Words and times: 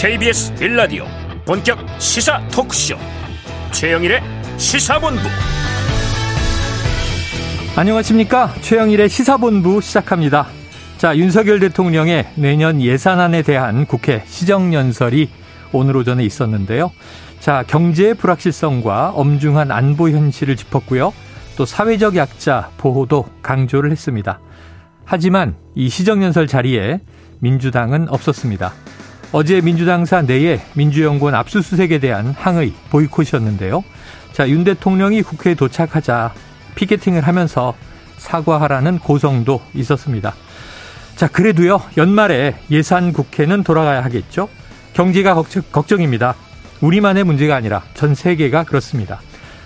KBS 0.00 0.54
빌라디오 0.54 1.06
본격 1.44 1.76
시사 1.98 2.40
토크쇼. 2.52 2.96
최영일의 3.72 4.22
시사본부. 4.56 5.22
안녕하십니까? 7.74 8.54
최영일의 8.60 9.08
시사본부 9.08 9.80
시작합니다. 9.80 10.46
자 10.98 11.16
윤석열 11.16 11.58
대통령의 11.58 12.28
내년 12.36 12.80
예산안에 12.80 13.42
대한 13.42 13.86
국회 13.86 14.22
시정연설이 14.24 15.30
오늘 15.72 15.96
오전에 15.96 16.22
있었는데요. 16.22 16.92
자 17.40 17.64
경제의 17.66 18.14
불확실성과 18.14 19.10
엄중한 19.16 19.72
안보 19.72 20.10
현실을 20.10 20.54
짚었고요. 20.54 21.12
또 21.56 21.66
사회적 21.66 22.14
약자 22.14 22.70
보호도 22.76 23.26
강조를 23.42 23.90
했습니다. 23.90 24.38
하지만 25.04 25.56
이 25.74 25.88
시정연설 25.88 26.46
자리에 26.46 27.00
민주당은 27.40 28.08
없었습니다. 28.10 28.72
어제 29.30 29.60
민주당사 29.60 30.22
내에 30.22 30.60
민주연구원 30.74 31.34
압수수색에 31.34 31.98
대한 31.98 32.34
항의 32.38 32.72
보이콧이었는데요. 32.90 33.84
자, 34.32 34.48
윤 34.48 34.64
대통령이 34.64 35.22
국회에 35.22 35.54
도착하자 35.54 36.32
피켓팅을 36.74 37.26
하면서 37.26 37.74
사과하라는 38.16 38.98
고성도 39.00 39.60
있었습니다. 39.74 40.34
자, 41.16 41.28
그래도요, 41.28 41.82
연말에 41.96 42.56
예산 42.70 43.12
국회는 43.12 43.64
돌아가야 43.64 44.02
하겠죠? 44.04 44.48
경제가 44.94 45.34
걱정, 45.34 46.00
입니다 46.02 46.34
우리만의 46.80 47.24
문제가 47.24 47.56
아니라 47.56 47.82
전 47.94 48.14
세계가 48.14 48.64
그렇습니다. 48.64 49.20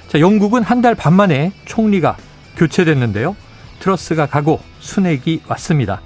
자, 0.09 0.19
영국은 0.21 0.63
한 0.63 0.83
달 0.83 0.95
반 0.95 1.15
만에 1.15 1.53
총리가 1.67 2.17
교체됐는데요. 2.57 3.37
트러스가 3.79 4.27
가고 4.27 4.61
순핵이 4.81 5.43
왔습니다. 5.47 6.01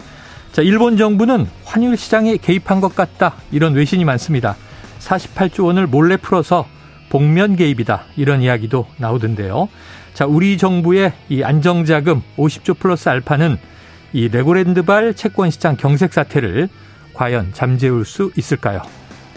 자, 0.57 0.62
일본 0.62 0.97
정부는 0.97 1.47
환율 1.67 1.99
시장에 1.99 2.39
개입한 2.39 2.81
것 2.81 2.97
같다. 2.97 3.35
이런 3.53 3.75
외신이 3.75 4.07
많습니다. 4.07 4.57
48조 5.01 5.67
원을 5.67 5.87
몰래 5.87 6.17
풀어서 6.17 6.67
복면 7.11 7.57
개입이다. 7.57 8.05
이런 8.17 8.41
이야기도 8.41 8.87
나오던데요. 8.97 9.69
자, 10.15 10.25
우리 10.25 10.57
정부의 10.57 11.12
이 11.29 11.43
안정자금 11.43 12.23
50조 12.39 12.79
플러스 12.79 13.11
알파는 13.11 13.59
이 14.15 14.29
레고랜드발 14.29 15.12
채권 15.12 15.51
시장 15.51 15.77
경색 15.77 16.15
사태를 16.15 16.71
과연 17.12 17.51
잠재울 17.53 18.07
수 18.07 18.33
있을까요? 18.34 18.81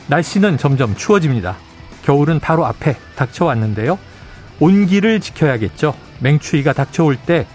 날씨는 0.08 0.58
점점 0.58 0.96
추워집니다. 0.96 1.58
겨울은 2.04 2.40
바로 2.40 2.66
앞에 2.66 2.96
닥쳐왔는데요. 3.18 4.00
온기를 4.62 5.20
지켜야겠죠. 5.20 5.94
맹추위가 6.22 6.72
닥쳐올 6.72 7.18
때 7.18 7.46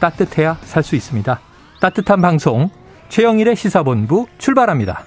따뜻해야 0.00 0.56
살 0.62 0.82
수 0.82 0.96
있습니다. 0.96 1.40
따뜻한 1.78 2.22
방송 2.22 2.70
최영일의 3.12 3.56
시사본부 3.56 4.26
출발합니다. 4.38 5.04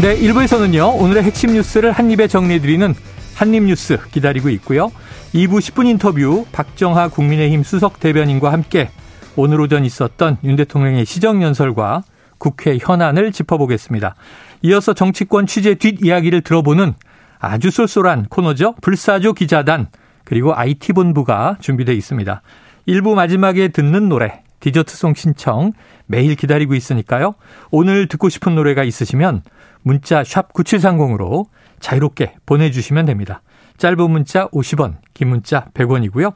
네, 0.00 0.18
1부에서는요, 0.18 0.98
오늘의 0.98 1.24
핵심 1.24 1.52
뉴스를 1.52 1.92
한입에 1.92 2.26
정리해드리는 2.26 2.94
한입뉴스 3.34 3.98
기다리고 4.12 4.48
있고요. 4.48 4.90
2부 5.34 5.58
10분 5.58 5.86
인터뷰 5.88 6.46
박정하 6.52 7.08
국민의힘 7.08 7.62
수석 7.64 8.00
대변인과 8.00 8.50
함께 8.50 8.88
오늘 9.36 9.60
오전 9.60 9.84
있었던 9.84 10.38
윤 10.42 10.56
대통령의 10.56 11.04
시정연설과 11.04 12.04
국회 12.38 12.78
현안을 12.80 13.30
짚어보겠습니다. 13.30 14.14
이어서 14.62 14.94
정치권 14.94 15.46
취재 15.46 15.74
뒷이야기를 15.74 16.40
들어보는 16.40 16.94
아주 17.40 17.70
쏠쏠한 17.70 18.26
코너죠. 18.30 18.74
불사조 18.80 19.34
기자단 19.34 19.88
그리고 20.30 20.54
IT본부가 20.54 21.56
준비되어 21.58 21.92
있습니다. 21.92 22.42
1부 22.86 23.14
마지막에 23.14 23.66
듣는 23.66 24.08
노래, 24.08 24.44
디저트송 24.60 25.14
신청 25.14 25.72
매일 26.06 26.36
기다리고 26.36 26.76
있으니까요. 26.76 27.34
오늘 27.72 28.06
듣고 28.06 28.28
싶은 28.28 28.54
노래가 28.54 28.84
있으시면 28.84 29.42
문자 29.82 30.22
샵 30.22 30.52
9730으로 30.52 31.46
자유롭게 31.80 32.36
보내주시면 32.46 33.06
됩니다. 33.06 33.42
짧은 33.78 34.08
문자 34.08 34.46
50원, 34.50 34.98
긴 35.14 35.30
문자 35.30 35.64
100원이고요. 35.74 36.34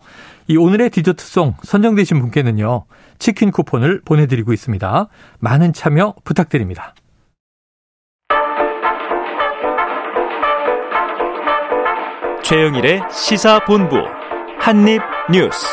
이 0.48 0.56
오늘의 0.56 0.90
디저트송 0.90 1.54
선정되신 1.62 2.18
분께는요. 2.18 2.86
치킨 3.20 3.52
쿠폰을 3.52 4.00
보내드리고 4.04 4.52
있습니다. 4.52 5.06
많은 5.38 5.72
참여 5.72 6.16
부탁드립니다. 6.24 6.96
최영일의 12.44 13.00
시사본부 13.10 13.96
한입뉴스. 14.58 15.66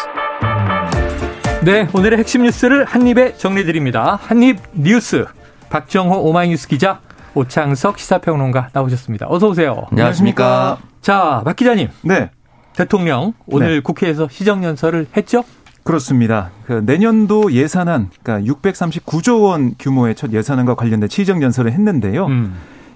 네, 1.65 1.89
오늘의 1.93 2.17
핵심 2.19 2.43
뉴스를 2.43 2.85
한입에 2.85 3.33
정리드립니다. 3.33 4.17
한입뉴스 4.21 5.25
박정호 5.69 6.21
오마이뉴스 6.21 6.69
기자 6.69 7.01
오창석 7.35 7.99
시사평론가 7.99 8.69
나오셨습니다. 8.71 9.27
어서 9.29 9.49
오세요. 9.49 9.85
안녕하십니까. 9.91 10.77
자, 11.01 11.41
박 11.43 11.57
기자님. 11.57 11.89
네. 12.03 12.31
대통령 12.73 13.33
오늘 13.47 13.75
네. 13.75 13.79
국회에서 13.81 14.29
시정연설을 14.29 15.07
했죠? 15.17 15.43
그렇습니다. 15.83 16.51
그 16.67 16.83
내년도 16.85 17.51
예산안, 17.51 18.11
그러니까 18.23 18.53
639조 18.53 19.43
원 19.43 19.73
규모의 19.77 20.15
첫 20.15 20.31
예산안과 20.31 20.75
관련된 20.75 21.09
시정연설을 21.09 21.73
했는데요. 21.73 22.27
음. 22.27 22.55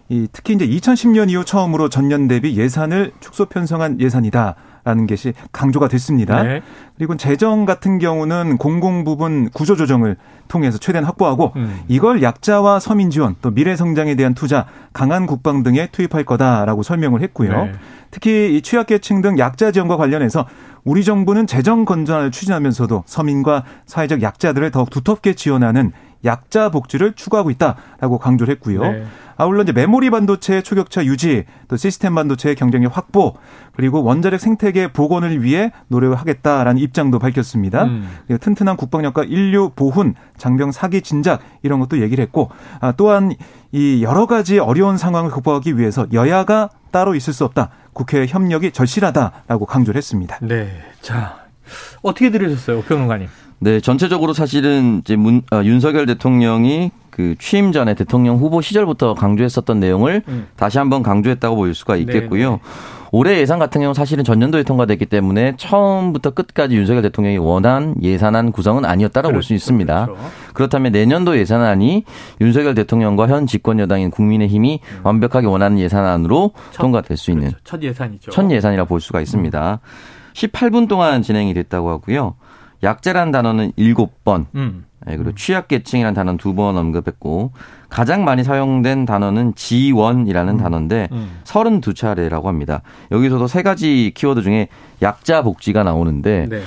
이 0.10 0.28
특히 0.32 0.54
이제 0.54 0.68
2010년 0.68 1.30
이후 1.30 1.44
처음으로 1.44 1.90
전년 1.90 2.28
대비 2.28 2.56
예산을 2.56 3.12
축소 3.20 3.46
편성한 3.46 4.00
예산이다. 4.00 4.56
라는 4.86 5.08
것이 5.08 5.34
강조가 5.52 5.88
됐습니다. 5.88 6.44
네. 6.44 6.62
그리고 6.96 7.18
재정 7.18 7.66
같은 7.66 7.98
경우는 7.98 8.60
공공 8.60 9.04
부분 9.04 9.50
구조 9.50 9.76
조정을 9.76 10.16
통해서 10.48 10.78
최대한 10.78 11.06
확보하고 11.06 11.54
음. 11.56 11.80
이걸 11.88 12.22
약자와 12.22 12.80
서민 12.80 13.10
지원 13.10 13.36
또 13.42 13.50
미래 13.50 13.76
성장에 13.76 14.14
대한 14.14 14.36
투자 14.36 14.68
강한 14.94 15.26
국방 15.26 15.64
등에 15.64 15.88
투입할 15.92 16.24
거다라고 16.24 16.84
설명을 16.84 17.24
했고요. 17.24 17.66
네. 17.66 17.72
특히 18.12 18.56
이 18.56 18.62
취약계층 18.62 19.22
등 19.22 19.40
약자 19.40 19.72
지원과 19.72 19.98
관련해서 19.98 20.46
우리 20.84 21.04
정부는 21.04 21.48
재정 21.48 21.84
건전을 21.84 22.30
추진하면서도 22.30 23.06
서민과 23.08 23.64
사회적 23.88 24.22
약자들을 24.22 24.70
더욱 24.70 24.92
두텁게 24.92 25.34
지원하는 25.34 25.94
약자 26.24 26.70
복지를 26.70 27.14
추구하고 27.14 27.50
있다라고 27.52 28.18
강조를 28.18 28.54
했고요. 28.56 28.82
네. 28.82 29.06
아울러 29.38 29.64
이제 29.64 29.74
메모리 29.74 30.10
반도체 30.10 30.62
초격차 30.62 31.04
유지, 31.06 31.44
또 31.68 31.76
시스템 31.76 32.16
반도체의 32.16 32.56
경쟁력 32.56 32.96
확보, 32.96 33.36
그리고 33.74 34.02
원자력 34.02 34.40
생태계 34.40 34.94
복원을 34.94 35.44
위해 35.44 35.72
노력을 35.90 36.16
하겠다라는 36.16 36.80
입장도 36.80 37.20
밝혔습니다. 37.20 37.84
음. 37.84 38.10
튼튼한 38.40 38.78
국방력과 38.78 39.26
인류 39.26 39.72
보훈, 39.76 40.16
장병 40.38 40.72
사기 40.72 41.02
진작 41.02 41.42
이런 41.64 41.80
것도 41.82 42.00
얘기를 42.02 42.24
했고, 42.24 42.50
아, 42.80 42.94
또한 42.94 43.34
이 43.74 44.04
여러 44.04 44.26
가지 44.26 44.58
어려운 44.58 44.98
상황을 44.98 45.32
극복하기 45.32 45.78
위해서 45.78 46.08
여야가 46.14 46.70
따로 46.92 47.14
있을 47.14 47.34
수 47.34 47.44
없다. 47.44 47.72
국회 47.92 48.26
협력이 48.26 48.72
절실하다라고 48.72 49.66
강조를 49.66 49.98
했습니다. 49.98 50.40
네. 50.42 50.70
자, 51.02 51.40
어떻게 52.02 52.30
들으셨어요, 52.30 52.84
평론가님? 52.84 53.28
네, 53.60 53.80
전체적으로 53.80 54.34
사실은 54.34 55.00
이제 55.00 55.16
문, 55.16 55.42
아, 55.52 55.64
윤석열 55.64 56.06
대통령이 56.06 56.92
그 57.10 57.36
취임 57.40 57.72
전에 57.72 57.94
대통령 57.94 58.38
후보 58.38 58.62
시절부터 58.62 59.14
강조했었던 59.14 59.80
내용을 59.80 60.24
음. 60.28 60.48
다시 60.58 60.78
한번 60.78 61.02
강조했다고 61.02 61.56
볼 61.56 61.74
수가 61.74 61.96
있겠고요. 61.96 62.50
네네. 62.50 62.60
올해 63.14 63.40
예산 63.40 63.60
같은 63.60 63.80
경우는 63.80 63.94
사실은 63.94 64.26
전년도에 64.26 64.64
통과됐기 64.64 65.06
때문에 65.06 65.54
처음부터 65.56 66.32
끝까지 66.32 66.76
윤석열 66.76 67.02
대통령이 67.04 67.38
원한 67.38 67.96
예산안 68.02 68.52
구성은 68.52 68.84
아니었다고 68.84 69.30
그렇죠, 69.30 69.36
볼수 69.36 69.54
있습니다. 69.54 70.06
그렇죠. 70.08 70.22
그렇다면 70.54 70.92
내년도 70.92 71.38
예산안이 71.38 72.04
윤석열 72.42 72.76
대통령과 72.76 73.28
현 73.30 73.48
집권 73.48 73.80
여당인 73.80 74.12
국민의힘이 74.12 74.82
음. 74.84 75.00
완벽하게 75.04 75.48
원하는 75.48 75.80
예산안으로 75.80 76.52
첫, 76.72 76.82
통과될 76.82 77.16
수 77.16 77.32
있는 77.32 77.48
그렇죠. 77.48 77.64
첫 77.64 77.82
예산이죠. 77.82 78.32
첫 78.32 78.52
예산이라 78.52 78.84
볼 78.84 79.00
수가 79.00 79.22
있습니다. 79.22 79.80
음. 79.82 80.34
18분 80.34 80.90
동안 80.90 81.22
진행이 81.22 81.54
됐다고 81.54 81.90
하고요. 81.90 82.36
약자란 82.86 83.32
단어는 83.32 83.74
7번, 83.74 84.46
음. 84.56 84.86
네, 85.06 85.18
그리고 85.18 85.34
취약계층이라는 85.36 86.14
단어는 86.16 86.38
두 86.38 86.56
번 86.56 86.78
언급했고 86.78 87.52
가장 87.90 88.24
많이 88.24 88.44
사용된 88.44 89.06
단어는 89.06 89.54
지원이라는 89.56 90.54
음. 90.54 90.58
단어인데 90.58 91.10
음. 91.12 91.40
32차례라고 91.44 92.46
합니다. 92.46 92.82
여기서도 93.12 93.48
세 93.48 93.62
가지 93.62 94.12
키워드 94.16 94.42
중에 94.42 94.68
약자 95.02 95.42
복지가 95.44 95.84
나오는데 95.84 96.48
네. 96.50 96.62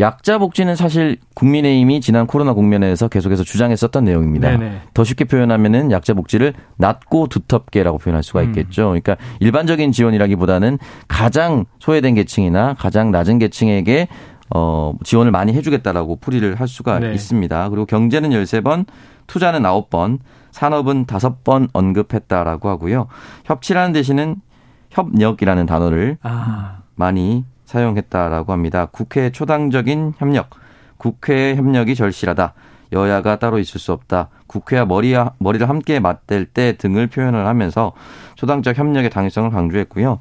약자 0.00 0.38
복지는 0.38 0.76
사실 0.76 1.16
국민의힘이 1.34 2.00
지난 2.00 2.26
코로나 2.28 2.52
국면에서 2.52 3.08
계속해서 3.08 3.42
주장했었던 3.42 4.04
내용입니다. 4.04 4.50
네네. 4.50 4.80
더 4.94 5.02
쉽게 5.02 5.24
표현하면은 5.24 5.90
약자 5.90 6.14
복지를 6.14 6.54
낮고 6.76 7.26
두텁게라고 7.26 7.98
표현할 7.98 8.22
수가 8.22 8.40
음. 8.42 8.44
있겠죠. 8.46 8.84
그러니까 8.88 9.16
일반적인 9.40 9.90
지원이라기보다는 9.90 10.78
가장 11.08 11.64
소외된 11.80 12.14
계층이나 12.14 12.74
가장 12.78 13.10
낮은 13.10 13.38
계층에게 13.40 14.06
어, 14.54 14.94
지원을 15.04 15.30
많이 15.30 15.52
해주겠다라고 15.52 16.16
풀이를 16.16 16.58
할 16.58 16.68
수가 16.68 16.98
네. 16.98 17.12
있습니다. 17.12 17.68
그리고 17.68 17.86
경제는 17.86 18.30
13번, 18.30 18.86
투자는 19.26 19.62
9번, 19.62 20.18
산업은 20.50 21.06
5번 21.06 21.68
언급했다라고 21.72 22.68
하고요. 22.68 23.06
협치라는 23.44 23.92
대신은 23.92 24.36
협력이라는 24.90 25.66
단어를 25.66 26.18
아. 26.22 26.78
많이 26.94 27.44
사용했다라고 27.66 28.52
합니다. 28.52 28.86
국회 28.90 29.30
초당적인 29.30 30.14
협력, 30.18 30.50
국회 30.96 31.54
협력이 31.54 31.94
절실하다. 31.94 32.54
여야가 32.92 33.38
따로 33.38 33.58
있을 33.58 33.80
수 33.80 33.92
없다. 33.92 34.28
국회와 34.46 34.84
머리 34.86 35.14
머리를 35.38 35.68
함께 35.68 36.00
맞댈 36.00 36.46
때 36.46 36.76
등을 36.76 37.06
표현을 37.08 37.46
하면서 37.46 37.92
초당적 38.36 38.76
협력의 38.78 39.10
당위성을 39.10 39.50
강조했고요. 39.50 40.20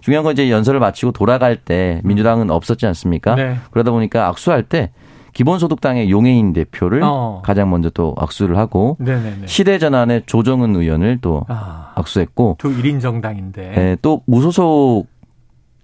중요한 0.00 0.24
건 0.24 0.32
이제 0.32 0.50
연설을 0.50 0.80
마치고 0.80 1.12
돌아갈 1.12 1.56
때 1.56 2.00
민주당은 2.04 2.50
없었지 2.50 2.86
않습니까? 2.86 3.34
네. 3.34 3.56
그러다 3.70 3.90
보니까 3.90 4.28
악수할 4.28 4.62
때 4.62 4.92
기본소득당의 5.32 6.10
용해인 6.10 6.54
대표를 6.54 7.02
어. 7.04 7.42
가장 7.44 7.68
먼저 7.68 7.90
또 7.90 8.14
악수를 8.16 8.56
하고 8.56 8.96
네네네. 9.00 9.46
시대 9.46 9.78
전환의 9.78 10.22
조정은 10.24 10.74
의원을 10.74 11.18
또 11.20 11.44
아. 11.48 11.92
악수했고 11.96 12.56
두 12.58 12.70
1인 12.74 13.02
정당인데 13.02 13.70
네, 13.72 13.96
또 14.00 14.22
무소속 14.26 15.06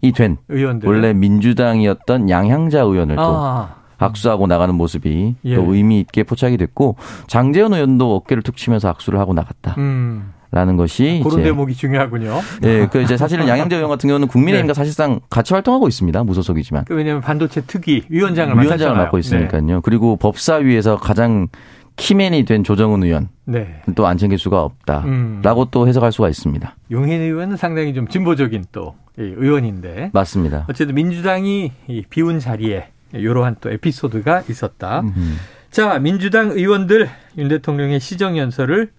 이 0.00 0.12
된 0.12 0.36
의원들 0.48 0.88
원래 0.88 1.12
민주당이었던 1.12 2.28
양향자 2.30 2.80
의원을 2.80 3.16
또 3.16 3.22
아. 3.22 3.74
악수하고 4.02 4.46
나가는 4.46 4.74
모습이 4.74 5.34
예. 5.44 5.54
또 5.54 5.74
의미 5.74 6.00
있게 6.00 6.22
포착이 6.24 6.56
됐고 6.56 6.96
장재현 7.26 7.72
의원도 7.74 8.16
어깨를 8.16 8.42
툭 8.42 8.56
치면서 8.56 8.88
악수를 8.88 9.18
하고 9.18 9.32
나갔다. 9.34 9.74
음. 9.78 10.32
라는 10.54 10.76
것이 10.76 11.22
아, 11.24 11.28
그런 11.28 11.42
대목이 11.42 11.74
중요하군요. 11.74 12.38
예, 12.64 12.86
그 12.92 13.00
이제 13.00 13.16
사실은 13.16 13.48
양양재 13.48 13.74
의원 13.74 13.88
같은 13.90 14.06
경우는 14.06 14.28
국민의힘과 14.28 14.74
네. 14.74 14.76
사실상 14.76 15.20
같이 15.30 15.54
활동하고 15.54 15.88
있습니다. 15.88 16.24
무소속이지만. 16.24 16.84
그 16.84 16.94
왜냐하면 16.94 17.22
반도체 17.22 17.62
특위 17.62 18.02
위원장을 18.10 18.62
위원장을 18.62 18.94
맡고 18.94 19.16
있으니까요. 19.18 19.62
네. 19.62 19.78
그리고 19.82 20.16
법사위에서 20.16 20.96
가장 20.98 21.48
키맨이 21.96 22.44
된 22.44 22.64
조정은 22.64 23.02
의원 23.02 23.30
네. 23.46 23.80
또 23.94 24.06
안 24.06 24.18
챙길 24.18 24.38
수가 24.38 24.62
없다라고 24.62 25.62
음. 25.62 25.66
또 25.70 25.88
해석할 25.88 26.12
수가 26.12 26.28
있습니다. 26.28 26.76
용인 26.90 27.22
의원은 27.22 27.56
상당히 27.56 27.94
좀 27.94 28.06
진보적인 28.08 28.64
또 28.72 28.94
의원인데 29.16 30.10
맞습니다. 30.12 30.66
어쨌든 30.68 30.94
민주당이 30.94 31.72
비운 32.10 32.38
자리에 32.38 32.88
이러한 33.12 33.56
또 33.60 33.70
에피소드가 33.70 34.44
있었다. 34.48 35.00
음. 35.00 35.36
자 35.70 35.98
민주당 35.98 36.50
의원들 36.50 37.08
윤 37.38 37.48
대통령의 37.48 38.00
시정 38.00 38.36
연설을 38.36 38.90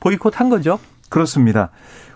보이콧한 0.00 0.48
거죠. 0.48 0.78
그렇습니다. 1.08 1.70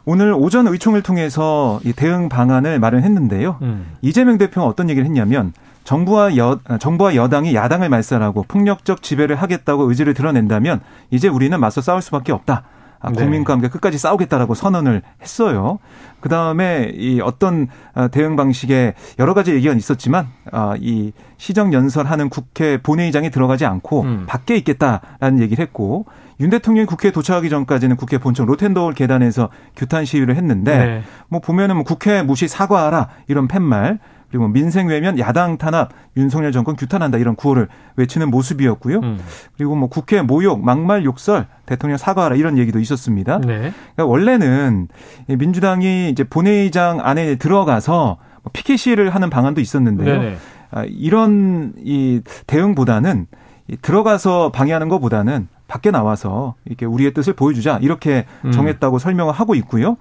오늘 0.06 0.34
오전 0.34 0.66
의총을 0.66 1.02
통해서 1.02 1.80
이 1.84 1.92
대응 1.92 2.28
방안을 2.28 2.78
마련했는데요. 2.78 3.58
음. 3.62 3.86
이재명 4.02 4.38
대표가 4.38 4.66
어떤 4.66 4.90
얘기를 4.90 5.06
했냐면 5.06 5.52
정부와 5.84 6.36
여 6.36 6.60
정부와 6.78 7.14
여당이 7.14 7.54
야당을 7.54 7.88
말살하고 7.88 8.44
폭력적 8.48 9.02
지배를 9.02 9.36
하겠다고 9.36 9.88
의지를 9.88 10.14
드러낸다면 10.14 10.80
이제 11.10 11.28
우리는 11.28 11.58
맞서 11.58 11.80
싸울 11.80 12.02
수밖에 12.02 12.32
없다. 12.32 12.64
아, 13.04 13.10
네. 13.10 13.22
국민과 13.22 13.52
함께 13.52 13.68
끝까지 13.68 13.98
싸우겠다라고 13.98 14.54
선언을 14.54 15.02
했어요. 15.20 15.78
그 16.20 16.30
다음에 16.30 16.90
이 16.94 17.20
어떤 17.20 17.68
아, 17.92 18.08
대응 18.08 18.34
방식에 18.34 18.94
여러 19.18 19.34
가지 19.34 19.52
의견이 19.52 19.76
있었지만 19.76 20.28
아, 20.50 20.74
이 20.80 21.12
시정 21.36 21.74
연설하는 21.74 22.30
국회 22.30 22.78
본회의장에 22.78 23.28
들어가지 23.28 23.66
않고 23.66 24.02
음. 24.02 24.24
밖에 24.26 24.56
있겠다라는 24.56 25.40
얘기를 25.40 25.62
했고 25.62 26.06
윤 26.40 26.48
대통령이 26.50 26.86
국회에 26.86 27.10
도착하기 27.10 27.50
전까지는 27.50 27.96
국회 27.96 28.18
본청 28.18 28.46
로텐더홀 28.46 28.94
계단에서 28.94 29.50
규탄 29.76 30.04
시위를 30.04 30.36
했는데 30.36 30.78
네. 30.78 31.02
뭐 31.28 31.40
보면은 31.40 31.76
뭐 31.76 31.84
국회 31.84 32.22
무시 32.22 32.48
사과하라 32.48 33.08
이런 33.28 33.46
팻말 33.46 33.98
그리고 34.34 34.48
민생 34.48 34.88
외면 34.88 35.16
야당 35.20 35.58
탄압 35.58 35.90
윤석열 36.16 36.50
정권 36.50 36.74
규탄한다 36.74 37.18
이런 37.18 37.36
구호를 37.36 37.68
외치는 37.94 38.32
모습이었고요. 38.32 38.98
음. 38.98 39.20
그리고 39.56 39.76
뭐 39.76 39.88
국회 39.88 40.22
모욕 40.22 40.60
막말 40.60 41.04
욕설 41.04 41.46
대통령 41.66 41.98
사과하라 41.98 42.34
이런 42.34 42.58
얘기도 42.58 42.80
있었습니다. 42.80 43.38
네. 43.38 43.72
그러니까 43.94 44.06
원래는 44.06 44.88
민주당이 45.28 46.10
이제 46.10 46.24
본회의장 46.24 46.98
안에 47.00 47.36
들어가서 47.36 48.16
뭐 48.42 48.50
피켓 48.52 48.76
시위를 48.76 49.14
하는 49.14 49.30
방안도 49.30 49.60
있었는데요. 49.60 50.20
네 50.20 50.36
이런 50.88 51.72
이 51.78 52.20
대응보다는 52.48 53.28
들어가서 53.82 54.50
방해하는 54.50 54.88
것보다는 54.88 55.46
밖에 55.68 55.92
나와서 55.92 56.56
이렇게 56.64 56.86
우리의 56.86 57.14
뜻을 57.14 57.34
보여주자 57.34 57.78
이렇게 57.82 58.26
음. 58.44 58.50
정했다고 58.50 58.96
음. 58.96 58.98
설명을 58.98 59.32
하고 59.32 59.54
있고요. 59.54 59.96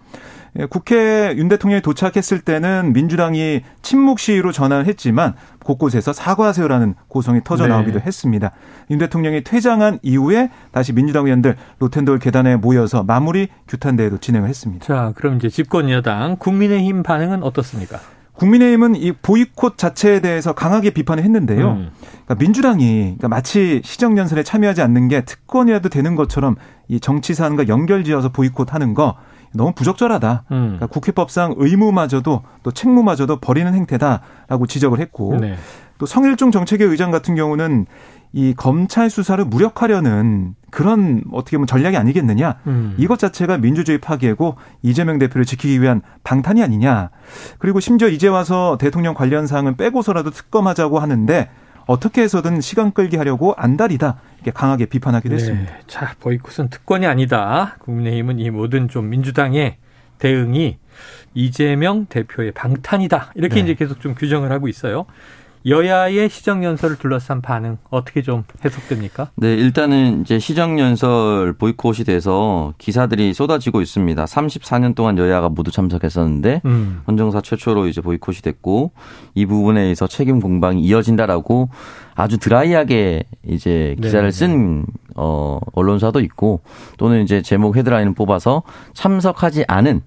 예, 0.59 0.65
국회 0.65 1.33
윤 1.35 1.47
대통령이 1.47 1.81
도착했을 1.81 2.41
때는 2.41 2.93
민주당이 2.93 3.61
침묵 3.81 4.19
시위로 4.19 4.51
전환을 4.51 4.85
했지만 4.85 5.33
곳곳에서 5.63 6.13
사과하세요라는 6.13 6.93
고성이 7.07 7.41
터져 7.43 7.63
네. 7.63 7.69
나오기도 7.69 7.99
네. 7.99 8.05
했습니다. 8.05 8.51
윤 8.91 8.99
대통령이 8.99 9.43
퇴장한 9.43 9.99
이후에 10.03 10.51
다시 10.71 10.93
민주당 10.93 11.25
의원들 11.25 11.55
로텐돌 11.79 12.19
계단에 12.19 12.55
모여서 12.55 13.03
마무리 13.03 13.47
규탄 13.67 13.95
대회도 13.95 14.19
진행을 14.19 14.47
했습니다. 14.47 14.85
자, 14.85 15.11
그럼 15.15 15.37
이제 15.37 15.49
집권 15.49 15.89
여당 15.89 16.37
국민의힘 16.37 17.01
반응은 17.01 17.41
어떻습니까? 17.41 17.99
국민의힘은 18.33 18.95
이 18.95 19.11
보이콧 19.11 19.77
자체에 19.77 20.19
대해서 20.19 20.53
강하게 20.53 20.89
비판을 20.91 21.23
했는데요. 21.23 21.71
음. 21.71 21.89
그러니까 22.25 22.35
민주당이 22.35 23.01
그러니까 23.01 23.27
마치 23.27 23.81
시정연설에 23.83 24.43
참여하지 24.43 24.81
않는 24.81 25.07
게 25.07 25.23
특권이라도 25.23 25.89
되는 25.89 26.15
것처럼 26.15 26.55
이 26.87 26.99
정치 26.99 27.33
사안과 27.33 27.67
연결지어서 27.67 28.29
보이콧하는 28.29 28.93
거 28.93 29.15
너무 29.53 29.73
부적절하다. 29.73 30.43
음. 30.51 30.57
그러니까 30.57 30.87
국회법상 30.87 31.55
의무마저도 31.57 32.43
또 32.63 32.71
책무마저도 32.71 33.37
버리는 33.37 33.73
행태다라고 33.73 34.67
지적을 34.67 34.99
했고 34.99 35.37
네. 35.39 35.55
또 35.97 36.05
성일종 36.05 36.51
정책위 36.51 36.83
의장 36.83 37.11
같은 37.11 37.35
경우는 37.35 37.85
이 38.35 38.55
검찰 38.57 39.11
수사를 39.11 39.43
무력화려는 39.45 40.55
그런 40.71 41.23
어떻게 41.31 41.55
보면 41.55 41.67
전략이 41.67 41.95
아니겠느냐. 41.95 42.55
음. 42.65 42.95
이것 42.97 43.19
자체가 43.19 43.57
민주주의 43.59 43.99
파괴고 43.99 44.55
이재명 44.81 45.19
대표를 45.19 45.45
지키기 45.45 45.79
위한 45.81 46.01
방탄이 46.23 46.63
아니냐. 46.63 47.11
그리고 47.59 47.79
심지어 47.79 48.07
이제 48.07 48.27
와서 48.27 48.77
대통령 48.79 49.13
관련 49.13 49.45
사항은 49.45 49.77
빼고서라도 49.77 50.31
특검하자고 50.31 50.97
하는데 50.97 51.49
어떻게 51.85 52.23
해서든 52.23 52.59
시간 52.59 52.91
끌기 52.91 53.17
하려고 53.17 53.53
안달이다. 53.55 54.17
이렇게 54.43 54.51
강하게 54.51 54.85
비판하기도 54.85 55.35
네. 55.35 55.41
했습니다. 55.41 55.73
자, 55.87 56.15
보이콧은 56.19 56.69
특권이 56.69 57.07
아니다. 57.07 57.77
국민의힘은 57.79 58.39
이 58.39 58.49
모든 58.49 58.89
좀 58.89 59.09
민주당의 59.09 59.77
대응이 60.19 60.77
이재명 61.33 62.05
대표의 62.07 62.51
방탄이다. 62.51 63.31
이렇게 63.35 63.55
네. 63.55 63.61
이제 63.61 63.73
계속 63.73 64.01
좀 64.01 64.13
규정을 64.13 64.51
하고 64.51 64.67
있어요. 64.67 65.05
여야의 65.65 66.29
시정연설을 66.29 66.97
둘러싼 66.97 67.41
반응 67.41 67.77
어떻게 67.89 68.21
좀 68.21 68.43
해석됩니까? 68.63 69.29
네, 69.35 69.53
일단은 69.53 70.21
이제 70.21 70.39
시정연설 70.39 71.53
보이콧이 71.53 72.03
돼서 72.05 72.73
기사들이 72.77 73.33
쏟아지고 73.33 73.81
있습니다. 73.81 74.25
34년 74.25 74.95
동안 74.95 75.17
여야가 75.17 75.49
모두 75.49 75.71
참석했었는데 75.71 76.61
음. 76.65 77.01
헌정사 77.07 77.41
최초로 77.41 77.87
이제 77.87 78.01
보이콧이 78.01 78.37
됐고 78.37 78.91
이 79.35 79.45
부분에 79.45 79.81
의해서 79.81 80.07
책임 80.07 80.39
공방이 80.39 80.81
이어진다라고 80.81 81.69
아주 82.15 82.37
드라이하게 82.37 83.23
이제 83.47 83.95
기사를 84.01 84.29
네, 84.29 84.31
네. 84.31 84.31
쓴 84.31 84.85
어, 85.15 85.59
언론사도 85.73 86.19
있고 86.21 86.61
또는 86.97 87.23
이제 87.23 87.41
제목 87.41 87.77
헤드라인을 87.77 88.13
뽑아서 88.13 88.63
참석하지 88.93 89.65
않은 89.67 90.01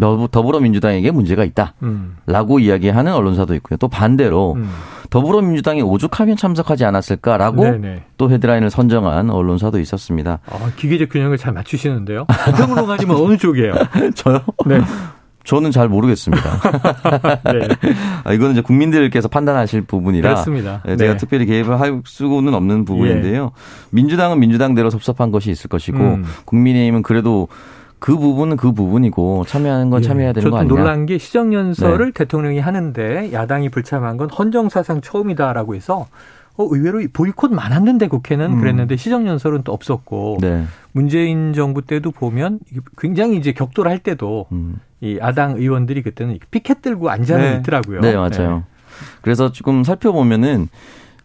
더불어민주당에게 0.00 1.10
문제가 1.10 1.44
있다라고 1.44 2.56
음. 2.56 2.60
이야기하는 2.60 3.12
언론사도 3.14 3.54
있고요. 3.56 3.76
또 3.78 3.88
반대로 3.88 4.54
음. 4.54 4.68
더불어민주당이 5.10 5.82
오죽하면 5.82 6.36
참석하지 6.36 6.86
않았을까라고 6.86 7.62
네네. 7.62 8.04
또 8.16 8.30
헤드라인을 8.30 8.70
선정한 8.70 9.28
언론사도 9.28 9.78
있었습니다. 9.78 10.38
아, 10.46 10.72
기계적 10.76 11.10
균형을 11.10 11.36
잘 11.36 11.52
맞추시는데요. 11.52 12.26
평으로 12.56 12.86
가지면 12.86 13.16
어느 13.16 13.36
쪽이에요? 13.36 13.74
저요? 14.16 14.40
네. 14.64 14.80
저는 15.44 15.70
잘 15.70 15.88
모르겠습니다. 15.88 16.42
네. 17.52 17.68
아, 18.24 18.32
이거는 18.32 18.52
이제 18.52 18.60
국민들께서 18.62 19.28
판단하실 19.28 19.82
부분이라 19.82 20.30
그렇습니다. 20.30 20.82
네, 20.86 20.96
제가 20.96 21.12
네. 21.12 21.18
특별히 21.18 21.46
개입을 21.46 21.80
할 21.80 22.00
수는 22.04 22.54
없는 22.54 22.84
부분인데요. 22.84 23.52
예. 23.54 23.62
민주당은 23.90 24.38
민주당대로 24.38 24.88
섭섭한 24.88 25.30
것이 25.30 25.50
있을 25.50 25.68
것이고 25.68 25.98
음. 25.98 26.24
국민의힘은 26.44 27.02
그래도 27.02 27.48
그 28.02 28.16
부분은 28.16 28.56
그 28.56 28.72
부분이고 28.72 29.44
참여하는 29.46 29.88
건 29.88 30.02
예. 30.02 30.06
참여해야 30.08 30.32
되는 30.32 30.50
거 30.50 30.56
아니냐. 30.56 30.74
놀란 30.74 31.06
게 31.06 31.18
시정 31.18 31.54
연설을 31.54 32.06
네. 32.06 32.12
대통령이 32.12 32.58
하는데 32.58 33.32
야당이 33.32 33.68
불참한 33.68 34.16
건 34.16 34.28
헌정 34.28 34.68
사상 34.68 35.00
처음이다라고 35.00 35.76
해서 35.76 36.08
어, 36.56 36.66
의외로 36.68 37.00
보이콧 37.12 37.52
많았는데 37.52 38.08
국회는 38.08 38.54
음. 38.54 38.60
그랬는데 38.60 38.96
시정연설은 38.96 39.62
또 39.62 39.72
없었고 39.72 40.38
네. 40.40 40.64
문재인 40.90 41.52
정부 41.52 41.82
때도 41.82 42.10
보면 42.10 42.58
굉장히 42.98 43.36
이제 43.36 43.52
격돌할 43.52 44.00
때도 44.00 44.46
음. 44.50 44.80
이 45.00 45.18
야당 45.20 45.56
의원들이 45.56 46.02
그때는 46.02 46.40
피켓 46.50 46.82
들고 46.82 47.08
앉아 47.08 47.38
네. 47.38 47.56
있더라고요. 47.60 48.00
네, 48.00 48.16
맞아요. 48.16 48.56
네. 48.56 48.62
그래서 49.20 49.52
조금 49.52 49.84
살펴보면은 49.84 50.68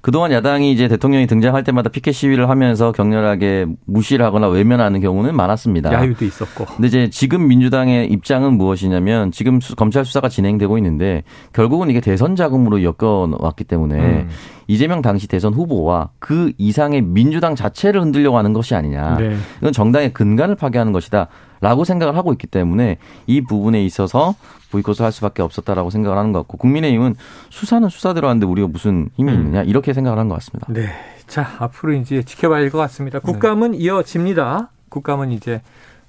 그동안 0.01 0.31
야당이 0.31 0.71
이제 0.71 0.87
대통령이 0.87 1.27
등장할 1.27 1.63
때마다 1.63 1.89
피켓 1.89 2.13
시위를 2.13 2.49
하면서 2.49 2.91
격렬하게 2.91 3.65
무시를 3.85 4.25
하거나 4.25 4.47
외면하는 4.47 5.01
경우는 5.01 5.35
많았습니다. 5.35 5.91
야유도 5.91 6.25
있었고. 6.25 6.65
근데 6.65 6.87
이제 6.87 7.09
지금 7.09 7.47
민주당의 7.47 8.07
입장은 8.11 8.53
무엇이냐면 8.53 9.31
지금 9.31 9.59
검찰 9.75 10.05
수사가 10.05 10.29
진행되고 10.29 10.77
있는데 10.77 11.23
결국은 11.53 11.89
이게 11.89 11.99
대선 11.99 12.35
자금으로 12.35 12.83
엮어왔기 12.83 13.63
때문에 13.63 13.95
음. 13.99 14.29
이재명 14.67 15.01
당시 15.01 15.27
대선 15.27 15.53
후보와 15.53 16.09
그 16.19 16.51
이상의 16.57 17.01
민주당 17.01 17.55
자체를 17.55 18.01
흔들려고 18.01 18.37
하는 18.37 18.53
것이 18.53 18.75
아니냐. 18.75 19.17
네. 19.17 19.35
이건 19.59 19.71
정당의 19.71 20.13
근간을 20.13 20.55
파괴하는 20.55 20.91
것이다. 20.91 21.27
라고 21.61 21.83
생각을 21.83 22.15
하고 22.15 22.31
있기 22.33 22.47
때문에 22.47 22.97
이 23.25 23.41
부분에 23.41 23.83
있어서 23.85 24.35
보이콧을 24.71 25.01
할 25.05 25.11
수밖에 25.11 25.41
없었다라고 25.41 25.89
생각을 25.89 26.17
하는 26.17 26.31
것 26.33 26.39
같고 26.39 26.57
국민의힘은 26.57 27.15
수사는 27.49 27.87
수사대로 27.89 28.27
하는데 28.27 28.45
우리가 28.45 28.67
무슨 28.67 29.09
힘이 29.15 29.31
음. 29.31 29.39
있느냐 29.39 29.63
이렇게 29.63 29.93
생각을 29.93 30.19
한 30.19 30.27
것 30.27 30.35
같습니다. 30.35 30.67
네. 30.71 30.89
자, 31.27 31.55
앞으로 31.59 31.93
이제 31.93 32.23
지켜봐야 32.23 32.61
할 32.61 32.69
것 32.69 32.77
같습니다. 32.79 33.19
국감은 33.19 33.71
네. 33.71 33.77
이어집니다. 33.77 34.71
국감은 34.89 35.31
이제 35.31 35.61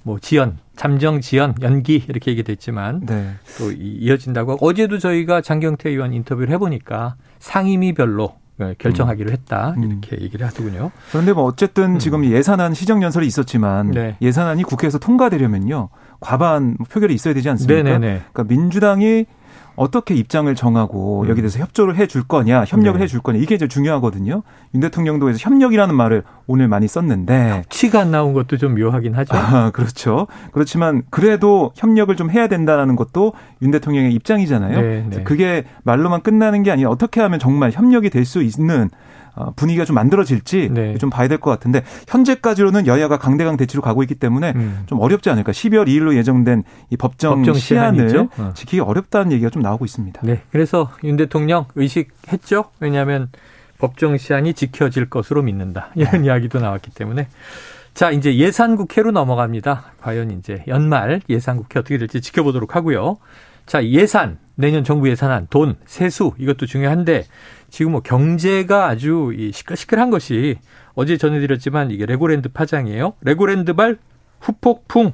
뭐 0.03 0.17
지연, 0.19 0.57
잠정 0.77 1.19
지연, 1.19 1.53
연기 1.61 2.03
이렇게 2.07 2.31
얘기됐지만 2.31 3.05
네. 3.05 3.33
또 3.57 3.71
이어진다고 3.71 4.57
어제도 4.61 4.97
저희가 4.97 5.41
장경태 5.41 5.89
의원 5.89 6.13
인터뷰를 6.13 6.49
해보니까 6.53 7.15
상임위별로 7.39 8.27
네, 8.29 8.35
결정하기로 8.77 9.31
했다 9.31 9.73
음. 9.77 9.83
이렇게 9.83 10.21
얘기를 10.21 10.45
하더군요. 10.45 10.91
그런데 11.11 11.33
뭐 11.33 11.43
어쨌든 11.43 11.95
음. 11.95 11.99
지금 11.99 12.25
예산안 12.25 12.73
시정 12.73 13.01
연설이 13.01 13.25
있었지만 13.27 13.91
네. 13.91 14.15
예산안이 14.21 14.63
국회에서 14.63 14.99
통과되려면요 14.99 15.89
과반 16.19 16.75
표결이 16.77 17.13
있어야 17.13 17.33
되지 17.33 17.49
않습니까? 17.49 17.83
네네네. 17.83 18.21
그러니까 18.31 18.43
민주당이 18.43 19.25
어떻게 19.79 20.13
입장을 20.13 20.53
정하고 20.55 21.23
음. 21.23 21.29
여기 21.29 21.41
대해서 21.41 21.59
협조를 21.59 21.95
해줄 21.95 22.23
거냐, 22.23 22.65
협력을 22.65 22.99
네. 22.99 23.03
해줄 23.03 23.21
거냐 23.21 23.39
이게 23.39 23.55
이제 23.55 23.67
중요하거든요. 23.67 24.43
윤 24.75 24.81
대통령도 24.81 25.25
그래서 25.25 25.39
협력이라는 25.41 25.95
말을 25.95 26.23
오늘 26.47 26.67
많이 26.67 26.87
썼는데 26.87 27.63
협치가 27.63 28.01
안 28.01 28.11
나온 28.11 28.33
것도 28.33 28.57
좀 28.57 28.75
묘하긴 28.75 29.15
하죠. 29.15 29.35
아, 29.35 29.71
그렇죠. 29.75 30.27
그렇지만 30.51 31.03
그래도 31.09 31.71
협력을 31.75 32.13
좀 32.15 32.29
해야 32.29 32.47
된다는 32.47 32.95
것도 32.95 33.33
윤 33.61 33.71
대통령의 33.71 34.13
입장이잖아요. 34.13 34.81
네, 34.81 35.05
네. 35.09 35.23
그게 35.23 35.63
말로만 35.83 36.21
끝나는 36.21 36.63
게 36.63 36.71
아니라 36.71 36.89
어떻게 36.89 37.21
하면 37.21 37.39
정말 37.39 37.71
협력이 37.71 38.09
될 38.09 38.25
수 38.29 38.43
있는 38.43 38.83
어, 38.83 39.18
분위기가 39.55 39.85
좀 39.85 39.95
만들어질지 39.95 40.69
네. 40.71 40.97
좀 40.97 41.09
봐야 41.09 41.27
될 41.27 41.39
것 41.39 41.49
같은데 41.51 41.83
현재까지로는 42.07 42.85
여야가 42.87 43.17
강대강 43.17 43.55
대치로 43.57 43.81
가고 43.81 44.03
있기 44.03 44.15
때문에 44.15 44.53
음. 44.55 44.83
좀 44.87 44.99
어렵지 44.99 45.29
않을까. 45.29 45.51
12월 45.51 45.87
2일로 45.87 46.15
예정된 46.15 46.63
이 46.89 46.97
법정, 46.97 47.35
법정 47.35 47.53
시한을 47.55 48.27
어. 48.37 48.51
지키기 48.55 48.81
어렵다는 48.81 49.31
얘기가 49.31 49.49
좀 49.49 49.61
나오고 49.61 49.85
있습니다. 49.85 50.21
네. 50.23 50.41
그래서 50.51 50.91
윤 51.03 51.15
대통령 51.15 51.65
의식했죠. 51.75 52.65
왜냐하면 52.79 53.29
법정 53.77 54.17
시한이 54.17 54.53
지켜질 54.53 55.09
것으로 55.09 55.41
믿는다. 55.43 55.89
이런 55.95 56.21
네. 56.21 56.27
이야기도 56.27 56.59
나왔기 56.59 56.91
때문에 56.91 57.27
자, 57.93 58.11
이제 58.11 58.35
예산국회로 58.37 59.11
넘어갑니다. 59.11 59.83
과연 60.01 60.31
이제 60.31 60.63
연말 60.67 61.21
예산국회 61.29 61.79
어떻게 61.79 61.97
될지 61.97 62.21
지켜보도록 62.21 62.75
하고요. 62.75 63.17
자, 63.65 63.85
예산, 63.85 64.37
내년 64.55 64.83
정부 64.83 65.09
예산안, 65.09 65.47
돈, 65.49 65.75
세수, 65.85 66.33
이것도 66.37 66.65
중요한데 66.65 67.25
지금 67.69 67.93
뭐 67.93 68.01
경제가 68.01 68.87
아주 68.87 69.33
이 69.35 69.51
시끌시끌한 69.51 70.09
것이 70.09 70.57
어제 70.95 71.17
전해드렸지만 71.17 71.91
이게 71.91 72.05
레고랜드 72.05 72.49
파장이에요. 72.49 73.13
레고랜드발 73.21 73.97
후폭풍. 74.41 75.13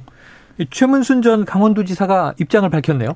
최문순 0.70 1.22
전 1.22 1.44
강원도지사가 1.44 2.34
입장을 2.38 2.68
밝혔네요. 2.70 3.14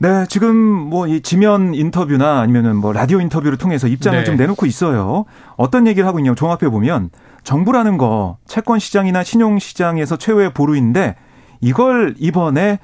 네, 0.00 0.24
지금 0.28 0.56
뭐 0.56 1.08
이 1.08 1.20
지면 1.20 1.74
인터뷰나 1.74 2.40
아니면은 2.40 2.76
뭐 2.76 2.92
라디오 2.92 3.20
인터뷰를 3.20 3.58
통해서 3.58 3.88
입장을 3.88 4.18
네. 4.18 4.24
좀 4.24 4.36
내놓고 4.36 4.64
있어요. 4.66 5.24
어떤 5.56 5.86
얘기를 5.86 6.06
하고 6.06 6.18
있냐면 6.20 6.36
종합해 6.36 6.70
보면 6.70 7.10
정부라는 7.42 7.98
거 7.98 8.38
채권 8.46 8.78
시장이나 8.78 9.22
신용 9.24 9.58
시장에서 9.58 10.16
최후의 10.16 10.54
보루인데 10.54 11.16
이걸 11.60 12.14
이번에 12.18 12.78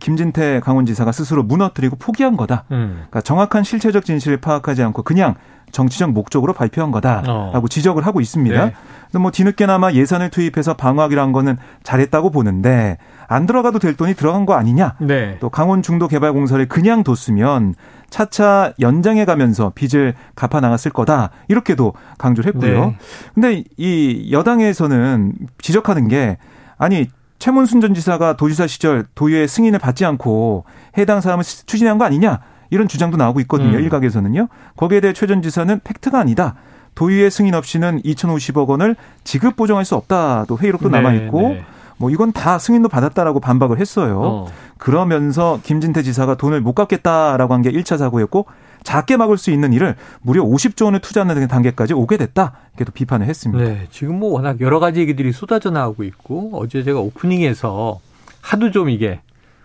김진태 0.00 0.60
강원지사가 0.60 1.12
스스로 1.12 1.42
무너뜨리고 1.42 1.96
포기한 1.96 2.36
거다. 2.36 2.64
음. 2.72 2.94
그러니까 2.96 3.20
정확한 3.20 3.62
실체적 3.62 4.04
진실을 4.04 4.38
파악하지 4.38 4.82
않고 4.82 5.02
그냥 5.02 5.34
정치적 5.72 6.12
목적으로 6.12 6.52
발표한 6.52 6.90
거다라고 6.90 7.30
어. 7.30 7.68
지적을 7.68 8.06
하고 8.06 8.20
있습니다. 8.20 8.64
네. 8.66 8.72
뭐 9.18 9.30
뒤늦게나마 9.30 9.92
예산을 9.92 10.30
투입해서 10.30 10.74
한 11.22 11.32
거는 11.32 11.56
잘했다고 11.82 12.30
보는데 12.30 12.98
안 13.28 13.46
들어가도 13.46 13.78
될 13.78 13.96
돈이 13.96 14.14
들어간 14.14 14.46
거 14.46 14.54
아니냐? 14.54 14.94
네. 15.00 15.36
또 15.40 15.48
강원 15.48 15.82
중도 15.82 16.08
개발 16.08 16.32
공사를 16.32 16.64
그냥 16.68 17.02
뒀으면 17.02 17.74
차차 18.10 18.72
연장해 18.78 19.24
가면서 19.24 19.72
빚을 19.74 20.14
갚아 20.34 20.60
나갔을 20.60 20.92
거다. 20.92 21.30
이렇게도 21.48 21.94
강조를 22.18 22.54
했고요. 22.54 22.86
네. 22.86 22.96
근데 23.34 23.64
이 23.76 24.30
여당에서는 24.32 25.32
지적하는 25.58 26.08
게 26.08 26.38
아니 26.78 27.08
최문순 27.38 27.80
전 27.80 27.94
지사가 27.94 28.36
도지사 28.36 28.66
시절 28.66 29.04
도의회 29.14 29.46
승인을 29.46 29.78
받지 29.78 30.04
않고 30.04 30.64
해당 30.98 31.20
사람을 31.20 31.44
추진한 31.44 31.98
거 31.98 32.04
아니냐 32.04 32.40
이런 32.70 32.88
주장도 32.88 33.16
나오고 33.16 33.40
있거든요. 33.40 33.76
음. 33.76 33.82
일각에서는요. 33.82 34.48
거기에 34.76 35.00
대해 35.00 35.12
최 35.12 35.26
전 35.26 35.42
지사는 35.42 35.80
팩트가 35.84 36.18
아니다. 36.18 36.54
도의회 36.94 37.28
승인 37.30 37.54
없이는 37.54 38.00
2,050억 38.02 38.66
원을 38.68 38.96
지급 39.22 39.54
보정할 39.56 39.84
수 39.84 39.94
없다도 39.96 40.56
회의록도 40.58 40.88
네, 40.88 41.00
남아 41.00 41.12
있고 41.14 41.40
네. 41.40 41.62
뭐 41.98 42.10
이건 42.10 42.32
다 42.32 42.58
승인도 42.58 42.88
받았다라고 42.88 43.40
반박을 43.40 43.78
했어요. 43.80 44.20
어. 44.22 44.46
그러면서 44.78 45.60
김진태 45.62 46.02
지사가 46.02 46.36
돈을 46.36 46.60
못 46.60 46.74
갚겠다라고 46.74 47.52
한 47.54 47.62
게 47.62 47.70
1차 47.70 47.98
사고였고 47.98 48.46
작게 48.86 49.16
막을 49.16 49.36
수 49.36 49.50
있는 49.50 49.72
일을 49.72 49.96
무려 50.22 50.44
50조 50.44 50.84
원을 50.84 51.00
투자하는 51.00 51.48
단계까지 51.48 51.92
오게 51.92 52.16
됐다. 52.16 52.52
이렇게 52.70 52.84
또 52.84 52.92
비판을 52.92 53.26
했습니다. 53.26 53.64
네, 53.64 53.86
지금 53.90 54.20
뭐 54.20 54.32
워낙 54.32 54.60
여러 54.60 54.78
가지 54.78 55.00
얘기들이 55.00 55.32
쏟아져 55.32 55.70
나오고 55.70 56.04
있고 56.04 56.50
어제 56.54 56.84
제가 56.84 57.00
오프닝에서 57.00 57.98
하도 58.40 58.70
좀 58.70 58.88
이게 58.88 59.20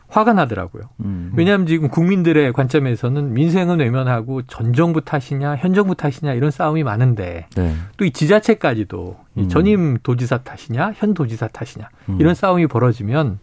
화가 0.08 0.34
나더라고요. 0.34 0.84
음. 1.06 1.32
왜냐하면 1.36 1.68
지금 1.68 1.88
국민들의 1.88 2.52
관점에서는 2.52 3.34
민생은 3.34 3.80
외면하고 3.80 4.42
전 4.48 4.74
정부 4.74 5.02
탓이냐 5.02 5.56
현 5.56 5.76
정부 5.76 5.94
탓이냐 5.94 6.34
이런 6.34 6.50
싸움이 6.50 6.84
많은데 6.84 7.46
네. 7.56 7.76
또이 7.98 8.12
지자체까지도 8.12 9.18
음. 9.38 9.50
전임 9.50 9.98
도지사 10.02 10.40
탓이냐 10.40 10.94
현 10.96 11.14
도지사 11.14 11.48
탓이냐 11.48 11.88
음. 12.10 12.18
이런 12.20 12.34
싸움이 12.34 12.68
벌어지면 12.68 13.38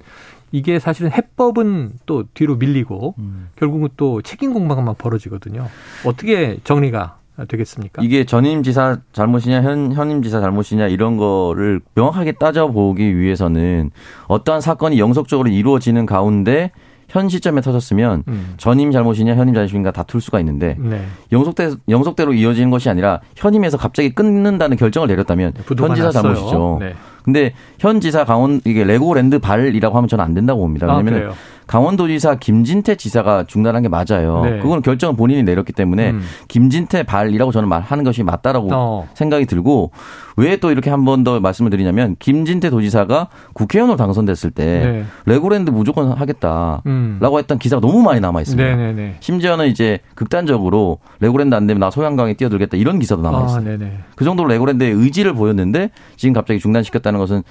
이게 0.52 0.78
사실은 0.78 1.11
해법은 1.12 1.93
또 2.07 2.25
뒤로 2.35 2.57
밀리고 2.57 3.14
음. 3.19 3.49
결국은 3.57 3.88
또 3.97 4.23
책임 4.23 4.52
공방만 4.52 4.95
벌어지거든요. 4.97 5.69
어떻게 6.05 6.59
정리가 6.64 7.19
되겠습니까? 7.47 8.02
이게 8.02 8.25
전임 8.25 8.62
지사 8.62 8.99
잘못이냐 9.12 9.62
현 9.62 9.93
현임 9.93 10.23
지사 10.23 10.40
잘못이냐 10.40 10.88
이런 10.88 11.17
거를 11.17 11.81
명확하게 11.95 12.33
따져보기 12.33 13.17
위해서는 13.17 13.90
어떠한 14.26 14.61
사건이 14.61 14.99
영속적으로 14.99 15.49
이루어지는 15.49 16.07
가운데 16.07 16.73
현 17.09 17.28
시점에 17.28 17.61
터졌으면 17.61 18.25
음. 18.28 18.55
전임 18.59 18.90
잘못이냐 18.90 19.35
현임 19.35 19.55
잘못인가 19.55 19.93
다툴 19.93 20.21
수가 20.21 20.40
있는데 20.40 20.76
네. 20.78 21.07
영속대 21.33 21.71
영속대로 21.88 22.35
이어지는 22.35 22.71
것이 22.71 22.90
아니라 22.90 23.21
현임에서 23.37 23.78
갑자기 23.78 24.11
끊는다는 24.11 24.76
결정을 24.76 25.09
내렸다면 25.09 25.55
현 25.78 25.95
지사 25.95 26.11
잘못이죠. 26.11 26.78
네. 26.81 26.95
근데 27.28 27.52
현 27.78 28.00
지사 28.00 28.25
강원 28.25 28.62
이게 28.64 28.85
레고랜드 28.85 29.38
발이라고 29.38 29.94
하면 29.99 30.08
저는 30.08 30.25
안 30.25 30.32
된다고 30.32 30.62
봅니다. 30.62 30.87
왜냐하면 30.97 31.30
아, 31.30 31.35
강원도지사 31.66 32.37
김진태 32.37 32.94
지사가 32.94 33.44
중단한 33.47 33.82
게 33.82 33.90
맞아요. 33.90 34.40
네. 34.44 34.58
그거는 34.61 34.80
결정은 34.80 35.14
본인이 35.14 35.42
내렸기 35.42 35.75
때문에 35.75 36.12
음. 36.12 36.23
김진태 36.49 37.02
발이라고 37.02 37.52
저는 37.52 37.68
말하는 37.68 38.02
것이 38.02 38.23
맞다라고 38.23 38.70
어. 38.73 39.08
생각이 39.12 39.44
들고 39.44 39.90
왜 40.38 40.57
또 40.57 40.71
이렇게 40.71 40.88
한 40.90 41.04
번 41.04 41.25
더 41.25 41.40
말씀을 41.40 41.71
드리냐면 41.71 42.16
김진태 42.18 42.71
도지사가 42.71 43.28
국회의원으로 43.54 43.97
당선됐을 43.97 44.50
때 44.52 44.64
네. 44.64 45.04
레고랜드 45.26 45.71
무조건 45.71 46.12
하겠다라고 46.12 46.83
음. 46.87 47.18
했던 47.21 47.59
기사가 47.59 47.80
너무 47.80 48.02
많이 48.02 48.21
남아 48.21 48.40
있습니다. 48.42 48.68
네, 48.68 48.76
네, 48.76 48.92
네. 48.92 49.16
심지어는 49.21 49.66
이제 49.66 49.99
극단적으로 50.14 50.99
레고랜드 51.21 51.54
안 51.54 51.66
되면 51.66 51.80
나 51.80 51.90
소양강에 51.90 52.35
뛰어들겠다 52.35 52.76
이런 52.76 52.99
기사도 52.99 53.23
남아 53.23 53.47
있어요. 53.47 53.78
아, 53.80 53.88
그 54.14 54.25
정도로 54.25 54.49
레고랜드의 54.49 54.92
의지를 54.92 55.35
보였는데 55.35 55.90
지금 56.16 56.33
갑자기 56.33 56.61
중단시켰다는 56.61 57.18
것은 57.18 57.42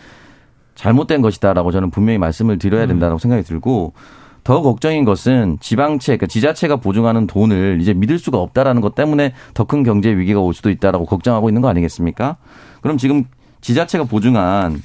잘못된 0.75 1.21
것이다라고 1.21 1.71
저는 1.71 1.89
분명히 1.89 2.17
말씀을 2.19 2.57
드려야 2.59 2.83
음. 2.83 2.87
된다고 2.87 3.17
생각이 3.17 3.43
들고 3.43 3.93
더 4.47 4.61
걱정인 4.61 5.03
것은 5.03 5.57
지방채, 5.59 6.13
그러니까 6.13 6.27
지자체가 6.27 6.77
보증하는 6.77 7.27
돈을 7.27 7.79
이제 7.81 7.93
믿을 7.93 8.17
수가 8.17 8.37
없다라는 8.37 8.81
것 8.81 8.95
때문에 8.95 9.33
더 9.53 9.65
큰 9.65 9.83
경제 9.83 10.09
위기가 10.15 10.39
올 10.39 10.53
수도 10.53 10.69
있다라고 10.69 11.03
걱정하고 11.05 11.49
있는 11.49 11.61
거 11.61 11.67
아니겠습니까? 11.67 12.37
그럼 12.79 12.97
지금 12.97 13.25
지자체가 13.59 14.05
보증한 14.05 14.81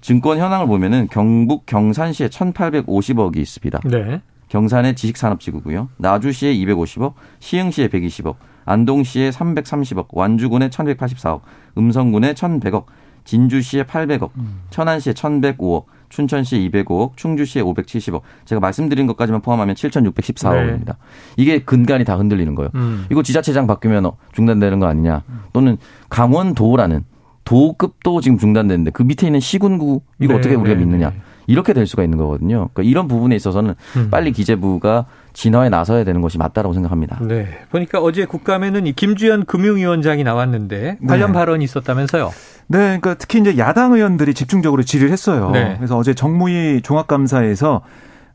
증권 0.00 0.38
현황을 0.38 0.66
보면은 0.66 1.06
경북 1.12 1.64
경산시에 1.66 2.26
1,850억이 2.26 3.36
있습니다. 3.36 3.78
네. 3.84 4.20
경산의 4.48 4.96
지식산업지구고요. 4.96 5.90
나주시에 5.98 6.52
250억, 6.54 7.12
시흥시에 7.38 7.86
120억, 7.86 8.34
안동시에 8.64 9.30
330억, 9.30 10.06
완주군에 10.10 10.70
1,184억, 10.70 11.42
음성군에 11.78 12.32
1,100억, 12.32 12.86
진주시에 13.22 13.84
800억, 13.84 14.30
음. 14.38 14.62
천안시에 14.70 15.12
1,105억, 15.12 15.84
춘천시에 16.08 16.68
205억, 16.68 17.16
충주시에 17.16 17.62
570억. 17.62 18.22
제가 18.44 18.60
말씀드린 18.60 19.06
것까지만 19.06 19.40
포함하면 19.40 19.74
7,614억입니다. 19.74 20.86
네. 20.86 20.92
이게 21.36 21.58
근간이 21.60 22.04
다 22.04 22.16
흔들리는 22.16 22.54
거예요. 22.54 22.70
음. 22.74 23.06
이거 23.10 23.22
지자체장 23.22 23.66
바뀌면 23.66 24.10
중단되는 24.32 24.78
거 24.80 24.86
아니냐. 24.86 25.22
또는 25.52 25.76
강원도라는 26.08 27.04
도급도 27.44 28.20
지금 28.20 28.36
중단됐는데 28.36 28.90
그 28.90 29.02
밑에 29.02 29.26
있는 29.26 29.40
시군구 29.40 30.02
이거 30.20 30.34
네, 30.34 30.38
어떻게 30.38 30.54
우리가 30.54 30.76
네, 30.76 30.84
믿느냐. 30.84 31.10
네. 31.10 31.16
이렇게 31.46 31.72
될 31.72 31.86
수가 31.86 32.04
있는 32.04 32.18
거거든요. 32.18 32.68
그러니까 32.72 32.82
이런 32.82 33.08
부분에 33.08 33.34
있어서는 33.34 33.74
음. 33.96 34.10
빨리 34.10 34.32
기재부가 34.32 35.06
진화에 35.32 35.70
나서야 35.70 36.04
되는 36.04 36.20
것이 36.20 36.36
맞다라고 36.36 36.74
생각합니다. 36.74 37.18
네. 37.22 37.48
보니까 37.70 38.00
어제 38.00 38.26
국감에는 38.26 38.86
이 38.86 38.92
김주현 38.92 39.46
금융위원장이 39.46 40.24
나왔는데 40.24 40.98
관련 41.08 41.32
네. 41.32 41.38
발언이 41.38 41.64
있었다면서요? 41.64 42.30
네, 42.68 42.78
그러니까 42.78 43.14
특히 43.14 43.40
이제 43.40 43.58
야당 43.58 43.92
의원들이 43.92 44.34
집중적으로 44.34 44.82
질의를 44.82 45.10
했어요. 45.12 45.50
네. 45.50 45.74
그래서 45.76 45.96
어제 45.96 46.14
정무위 46.14 46.82
종합감사에서 46.82 47.82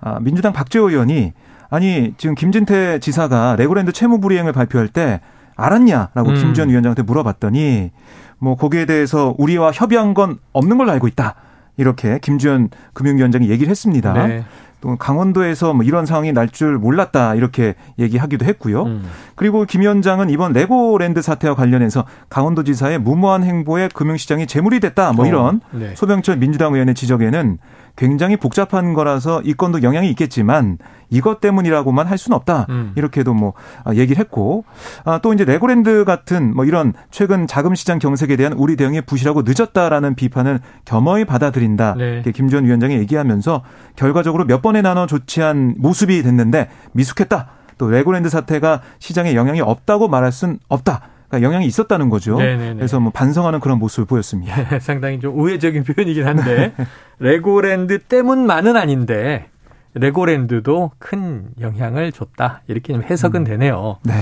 아, 0.02 0.20
민주당 0.20 0.54
박재호 0.54 0.90
의원이 0.90 1.34
아니 1.70 2.14
지금 2.18 2.36
김진태 2.36 3.00
지사가 3.00 3.56
레고랜드 3.58 3.92
채무 3.92 4.20
불이행을 4.20 4.52
발표할 4.52 4.88
때 4.88 5.22
알았냐라고 5.56 6.30
음. 6.30 6.36
김지원 6.36 6.70
위원장한테 6.70 7.04
물어봤더니 7.04 7.92
뭐 8.40 8.56
거기에 8.56 8.86
대해서 8.86 9.34
우리와 9.38 9.72
협의한 9.72 10.14
건 10.14 10.40
없는 10.52 10.78
걸로 10.78 10.92
알고 10.92 11.08
있다. 11.08 11.36
이렇게 11.78 12.20
김주현 12.20 12.70
금융위원장이 12.94 13.50
얘기를 13.50 13.72
했습니다. 13.72 14.14
네. 14.28 14.44
또 14.84 14.98
강원도에서 14.98 15.74
뭐 15.74 15.86
이런 15.86 16.06
상황이 16.06 16.34
날 16.34 16.44
줄 16.54 16.78
몰랐다 16.78 17.34
이렇게 17.36 17.74
얘기하기도 17.98 18.46
했고요. 18.46 18.84
음. 18.84 19.06
그리고 19.36 19.64
김 19.66 19.82
위원장은 19.82 20.30
이번 20.30 20.52
레고랜드 20.54 21.22
사태와 21.22 21.56
관련해서 21.56 22.06
강원도지사의 22.30 23.00
무모한 23.00 23.44
행보에 23.44 23.88
금융시장이 23.94 24.46
제물이 24.46 24.82
됐다 24.82 25.14
뭐 25.14 25.24
어, 25.26 25.28
이런 25.28 25.56
어, 25.56 25.60
네. 25.72 25.96
소병철 25.96 26.38
민주당 26.38 26.74
의원의 26.74 26.96
지적에는 26.96 27.58
굉장히 27.96 28.38
복잡한 28.38 28.94
거라서 28.94 29.42
이 29.44 29.54
건도 29.54 29.84
영향이 29.84 30.10
있겠지만 30.10 30.78
이것 31.10 31.40
때문이라고만 31.42 32.08
할 32.08 32.18
수는 32.18 32.36
없다. 32.36 32.66
음. 32.70 32.92
이렇게도 32.96 33.34
뭐 33.34 33.54
아, 33.84 33.94
얘기를 33.94 34.20
했고 34.20 34.66
아, 35.06 35.20
또 35.22 35.32
이제 35.34 35.46
레고랜드 35.46 36.04
같은 36.06 36.56
뭐 36.56 36.66
이런 36.66 36.94
최근 37.12 37.46
자금 37.46 37.76
시장 37.76 38.00
경색에 38.00 38.36
대한 38.36 38.54
우리 38.54 38.76
대응이 38.76 39.02
부실하고 39.02 39.44
늦었다라는 39.46 40.16
비판을 40.16 40.60
겸허히 40.86 41.26
받아들인다. 41.26 41.96
네. 41.96 42.24
김주현 42.34 42.66
위원장이 42.66 42.96
얘기하면서 42.96 43.64
결과적으로 43.96 44.46
몇 44.46 44.62
번에 44.62 44.82
나눠 44.82 45.06
조치한 45.06 45.76
모습이 45.78 46.24
됐는데 46.24 46.70
미숙했다. 46.94 47.48
또 47.78 47.90
레고랜드 47.90 48.30
사태가 48.30 48.82
시장에 49.00 49.36
영향이 49.36 49.62
없다고 49.62 50.08
말할 50.08 50.32
수는 50.32 50.60
없다. 50.68 51.13
그러니까 51.34 51.42
영향이 51.42 51.66
있었다는 51.66 52.10
거죠. 52.10 52.38
네네네. 52.38 52.76
그래서 52.76 53.00
뭐 53.00 53.12
반성하는 53.12 53.60
그런 53.60 53.80
모습을 53.80 54.06
보였습니다. 54.06 54.70
네, 54.70 54.78
상당히 54.80 55.20
좀 55.20 55.40
우회적인 55.40 55.84
표현이긴 55.84 56.28
한데 56.28 56.74
레고랜드 57.20 58.00
때문만은 58.00 58.78
아닌데 58.78 59.50
레고랜드도 59.96 60.92
큰 61.00 61.48
영향을 61.60 62.12
줬다 62.12 62.62
이렇게 62.68 62.94
좀 62.94 63.02
해석은 63.04 63.42
음. 63.42 63.46
되네요. 63.46 63.98
네. 64.04 64.14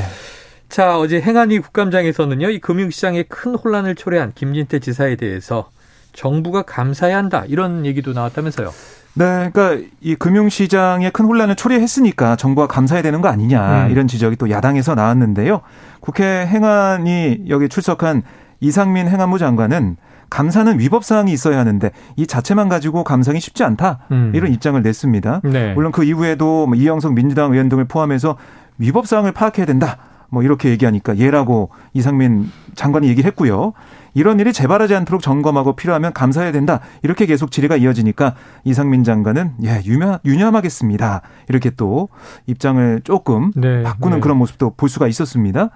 자 0.70 0.98
어제 0.98 1.20
행안위 1.20 1.60
국감장에서는요 1.60 2.50
이 2.50 2.60
금융시장에 2.60 3.24
큰 3.24 3.56
혼란을 3.56 3.96
초래한 3.96 4.32
김진태 4.34 4.80
지사에 4.80 5.18
대해서 5.18 5.70
정부가 6.14 6.62
감사해야 6.62 7.18
한다 7.18 7.44
이런 7.48 7.86
얘기도 7.86 8.14
나왔다면서요. 8.14 8.72
네, 9.14 9.50
그러니까 9.52 9.88
이 10.00 10.16
금융시장에 10.16 11.10
큰 11.10 11.26
혼란을 11.26 11.56
초래했으니까 11.56 12.36
정부가 12.38 12.68
감사해야 12.68 13.02
되는 13.02 13.22
거 13.22 13.28
아니냐 13.28 13.88
음. 13.88 13.92
이런 13.92 14.08
지적이 14.08 14.38
또 14.38 14.50
야당에서 14.50 14.96
나왔는데요. 14.96 15.62
국회 16.00 16.46
행안이 16.46 17.46
여기 17.50 17.68
출석한 17.68 18.24
이상민 18.62 19.08
행안부 19.08 19.38
장관은 19.38 19.98
감사는 20.30 20.80
위법 20.80 21.04
사항이 21.04 21.34
있어야 21.34 21.60
하는데 21.60 21.92
이 22.16 22.26
자체만 22.26 22.70
가지고 22.70 23.04
감상이 23.04 23.42
쉽지 23.42 23.66
않다 23.66 24.00
음. 24.12 24.32
이런 24.34 24.54
입장을 24.54 24.82
냈습니다. 24.82 25.42
네. 25.44 25.74
물론 25.74 25.92
그 25.92 26.06
이후에도 26.06 26.68
뭐 26.68 26.76
이영석 26.76 27.14
민주당 27.14 27.52
의원 27.52 27.68
등을 27.68 27.86
포함해서 27.86 28.38
위법 28.78 29.08
사항을 29.08 29.34
파악해야 29.34 29.66
된다. 29.66 29.98
뭐 30.30 30.44
이렇게 30.44 30.70
얘기하니까 30.70 31.18
예라고 31.18 31.70
이상민 31.94 32.50
장관이 32.76 33.10
얘기를 33.10 33.28
했고요. 33.28 33.74
이런 34.14 34.40
일이 34.40 34.54
재발하지 34.54 34.96
않도록 34.96 35.22
점검하고 35.22 35.76
필요하면 35.76 36.14
감사해야 36.14 36.52
된다. 36.52 36.80
이렇게 37.04 37.26
계속 37.26 37.52
질의가 37.52 37.78
이어지니까 37.78 38.36
이상민 38.64 39.04
장관은 39.04 39.54
예, 39.64 39.82
유념, 39.86 40.18
유념하겠습니다. 40.26 41.22
이렇게 41.50 41.70
또 41.72 42.10
입장을 42.48 43.02
조금 43.04 43.52
네, 43.56 43.84
바꾸는 43.84 44.18
네. 44.18 44.22
그런 44.22 44.38
모습도 44.38 44.76
볼 44.76 44.90
수가 44.90 45.08
있었습니다. 45.08 45.70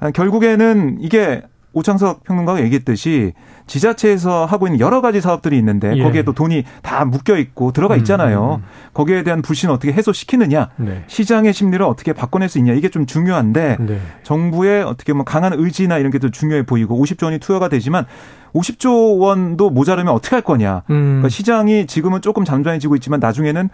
아, 0.00 0.10
결국에는 0.10 0.98
이게 1.00 1.42
오창석 1.72 2.24
평론가가 2.24 2.62
얘기했듯이 2.62 3.34
지자체에서 3.66 4.46
하고 4.46 4.66
있는 4.66 4.80
여러 4.80 5.00
가지 5.00 5.20
사업들이 5.20 5.58
있는데 5.58 5.94
예. 5.96 6.02
거기에 6.02 6.22
또 6.22 6.32
돈이 6.32 6.64
다 6.82 7.04
묶여 7.04 7.36
있고 7.36 7.72
들어가 7.72 7.94
음, 7.94 7.98
있잖아요. 7.98 8.60
음, 8.60 8.64
음. 8.64 8.90
거기에 8.94 9.22
대한 9.22 9.42
불신을 9.42 9.74
어떻게 9.74 9.92
해소시키느냐, 9.92 10.70
네. 10.76 11.04
시장의 11.06 11.52
심리를 11.52 11.84
어떻게 11.84 12.12
바꿔낼 12.12 12.48
수 12.48 12.58
있냐 12.58 12.72
이게 12.72 12.88
좀 12.88 13.04
중요한데 13.06 13.76
네. 13.80 14.00
정부의 14.22 14.82
어떻게 14.82 15.12
보면 15.12 15.26
강한 15.26 15.52
의지나 15.52 15.98
이런 15.98 16.10
게더 16.10 16.30
중요해 16.30 16.64
보이고 16.64 17.00
50조 17.02 17.24
원이 17.24 17.38
투여가 17.38 17.68
되지만 17.68 18.06
50조 18.54 19.18
원도 19.18 19.70
모자르면 19.70 20.12
어떻게 20.14 20.36
할 20.36 20.42
거냐. 20.42 20.82
음. 20.90 21.04
그러니까 21.04 21.28
시장이 21.28 21.86
지금은 21.86 22.22
조금 22.22 22.44
잠잠해지고 22.44 22.96
있지만 22.96 23.20
나중에는 23.20 23.68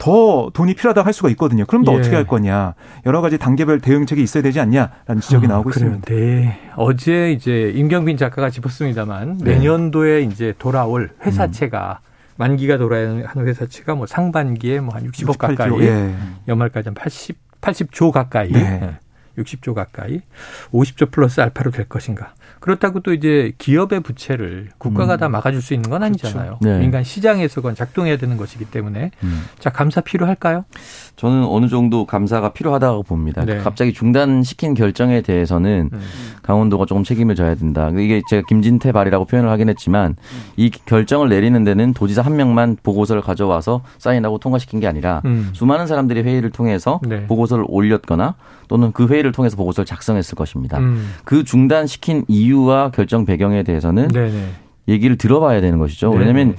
더 0.00 0.50
돈이 0.54 0.74
필요하다고 0.74 1.06
할 1.06 1.12
수가 1.12 1.28
있거든요. 1.30 1.66
그럼 1.66 1.84
또 1.84 1.92
예. 1.92 1.98
어떻게 1.98 2.16
할 2.16 2.26
거냐. 2.26 2.74
여러 3.04 3.20
가지 3.20 3.36
단계별 3.38 3.80
대응책이 3.80 4.22
있어야 4.22 4.42
되지 4.42 4.58
않냐라는 4.58 5.20
지적이 5.20 5.46
아, 5.46 5.50
나오고 5.50 5.70
그래요. 5.70 5.90
있습니다. 5.90 6.14
네. 6.14 6.58
어제 6.76 7.32
이제 7.32 7.70
임경빈 7.76 8.16
작가가 8.16 8.48
짚었습니다만 8.48 9.38
네. 9.38 9.52
내년도에 9.58 10.22
이제 10.22 10.54
돌아올 10.58 11.10
회사채가 11.22 12.00
음. 12.02 12.10
만기가 12.38 12.78
돌아야 12.78 13.08
하는 13.26 13.46
회사채가 13.46 13.94
뭐 13.94 14.06
상반기에 14.06 14.80
뭐 14.80 14.94
한 14.94 15.06
60억 15.06 15.36
68조, 15.36 15.38
가까이 15.38 15.80
예. 15.82 16.14
연말까지 16.48 16.88
한 16.88 16.94
80, 16.94 17.36
80조 17.60 18.10
가까이 18.10 18.50
네. 18.52 18.96
60조 19.36 19.74
가까이 19.74 20.22
50조 20.72 21.10
플러스 21.10 21.42
알파로 21.42 21.70
될 21.72 21.86
것인가. 21.88 22.32
그렇다고 22.60 23.00
또 23.00 23.14
이제 23.14 23.52
기업의 23.58 24.00
부채를 24.00 24.68
국가가 24.78 25.14
음. 25.14 25.18
다 25.18 25.28
막아줄 25.28 25.62
수 25.62 25.72
있는 25.72 25.88
건 25.88 26.02
아니잖아요. 26.02 26.58
그렇죠. 26.60 26.74
네. 26.76 26.78
민간 26.78 27.02
시장에서 27.02 27.62
건 27.62 27.74
작동해야 27.74 28.18
되는 28.18 28.36
것이기 28.36 28.66
때문에 28.66 29.10
음. 29.22 29.42
자 29.58 29.70
감사 29.70 30.02
필요할까요? 30.02 30.64
저는 31.16 31.44
어느 31.44 31.68
정도 31.68 32.04
감사가 32.04 32.52
필요하다고 32.52 33.04
봅니다. 33.04 33.44
네. 33.44 33.58
갑자기 33.58 33.92
중단시킨 33.92 34.74
결정에 34.74 35.22
대해서는 35.22 35.90
음. 35.92 36.00
강원도가 36.42 36.84
조금 36.84 37.02
책임을 37.02 37.34
져야 37.34 37.54
된다. 37.54 37.90
이게 37.90 38.20
제가 38.28 38.42
김진태 38.46 38.92
발이라고 38.92 39.24
표현을 39.24 39.50
하긴 39.50 39.70
했지만 39.70 40.16
이 40.56 40.70
결정을 40.70 41.30
내리는 41.30 41.64
데는 41.64 41.94
도지사 41.94 42.22
한 42.22 42.36
명만 42.36 42.76
보고서를 42.82 43.22
가져와서 43.22 43.82
사인하고 43.98 44.38
통과시킨 44.38 44.80
게 44.80 44.86
아니라 44.86 45.22
음. 45.24 45.50
수많은 45.54 45.86
사람들이 45.86 46.22
회의를 46.22 46.50
통해서 46.50 47.00
네. 47.06 47.26
보고서를 47.26 47.64
올렸거나 47.68 48.34
또는 48.70 48.92
그 48.92 49.08
회의를 49.08 49.32
통해서 49.32 49.56
보고서를 49.56 49.84
작성했을 49.84 50.36
것입니다. 50.36 50.78
음. 50.78 51.10
그 51.24 51.42
중단시킨 51.42 52.24
이유와 52.28 52.92
결정 52.92 53.24
배경에 53.24 53.64
대해서는 53.64 54.08
네네. 54.08 54.44
얘기를 54.86 55.18
들어봐야 55.18 55.60
되는 55.60 55.80
것이죠. 55.80 56.10
네네. 56.10 56.20
왜냐하면 56.20 56.54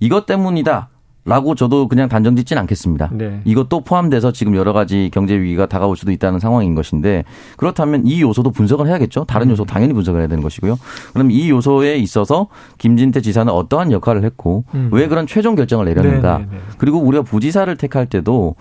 이것 0.00 0.24
때문이다. 0.24 0.88
라고 1.26 1.54
저도 1.54 1.86
그냥 1.86 2.08
단정 2.08 2.34
짓진 2.34 2.56
않겠습니다. 2.56 3.10
네. 3.12 3.42
이것도 3.44 3.80
포함돼서 3.80 4.32
지금 4.32 4.56
여러 4.56 4.72
가지 4.72 5.10
경제 5.12 5.38
위기가 5.38 5.66
다가올 5.66 5.94
수도 5.94 6.12
있다는 6.12 6.40
상황인 6.40 6.74
것인데 6.74 7.24
그렇다면 7.58 8.06
이 8.06 8.22
요소도 8.22 8.52
분석을 8.52 8.88
해야겠죠. 8.88 9.26
다른 9.26 9.48
음. 9.48 9.52
요소 9.52 9.66
당연히 9.66 9.92
분석을 9.92 10.20
해야 10.20 10.28
되는 10.28 10.42
것이고요. 10.42 10.78
그럼 11.12 11.30
이 11.30 11.50
요소에 11.50 11.96
있어서 11.96 12.48
김진태 12.78 13.20
지사는 13.20 13.52
어떠한 13.52 13.92
역할을 13.92 14.24
했고 14.24 14.64
음. 14.72 14.88
왜 14.92 15.08
그런 15.08 15.26
최종 15.26 15.56
결정을 15.56 15.84
내렸는가. 15.84 16.38
네네네. 16.38 16.56
그리고 16.78 16.98
우리가 17.00 17.22
부지사를 17.22 17.76
택할 17.76 18.06
때도 18.06 18.54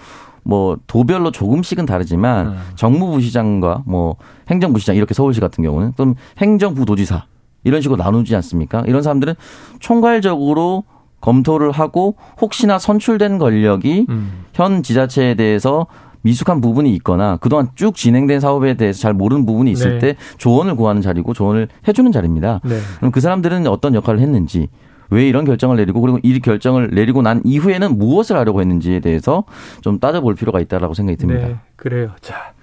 뭐 0.49 0.77
도별로 0.87 1.31
조금씩은 1.31 1.85
다르지만 1.85 2.47
음. 2.47 2.57
정무부시장과 2.75 3.83
뭐 3.85 4.15
행정부시장 4.49 4.95
이렇게 4.95 5.13
서울시 5.13 5.39
같은 5.39 5.63
경우는 5.63 5.93
또는 5.95 6.15
행정부도지사 6.39 7.25
이런 7.63 7.81
식으로 7.81 8.01
나누지 8.01 8.35
않습니까? 8.35 8.83
이런 8.87 9.03
사람들은 9.03 9.35
총괄적으로 9.79 10.83
검토를 11.21 11.71
하고 11.71 12.15
혹시나 12.41 12.79
선출된 12.79 13.37
권력이 13.37 14.07
음. 14.09 14.45
현 14.53 14.81
지자체에 14.81 15.35
대해서 15.35 15.85
미숙한 16.21 16.61
부분이 16.61 16.93
있거나 16.95 17.37
그동안 17.37 17.69
쭉 17.75 17.95
진행된 17.95 18.39
사업에 18.39 18.73
대해서 18.73 18.99
잘 18.99 19.13
모르는 19.13 19.45
부분이 19.45 19.71
있을 19.71 19.99
네. 19.99 19.99
때 19.99 20.15
조언을 20.37 20.75
구하는 20.75 21.01
자리고 21.01 21.33
조언을 21.33 21.67
해주는 21.87 22.11
자리입니다. 22.11 22.59
네. 22.63 22.79
그럼 22.97 23.11
그 23.11 23.21
사람들은 23.21 23.67
어떤 23.67 23.93
역할을 23.93 24.19
했는지 24.19 24.67
왜 25.09 25.27
이런 25.27 25.45
결정을 25.45 25.77
내리고 25.77 26.01
그리고 26.01 26.19
이 26.23 26.39
결정을 26.39 26.89
내리고 26.91 27.21
난 27.21 27.41
이후에는 27.43 27.97
무엇을 27.97 28.37
하려고 28.37 28.61
했는지에 28.61 28.99
대해서 28.99 29.43
좀 29.81 29.99
따져볼 29.99 30.35
필요가 30.35 30.59
있다라고 30.59 30.93
생각이 30.93 31.17
듭니다. 31.17 31.47
네, 31.47 31.55
그래요. 31.75 32.11
자, 32.21 32.53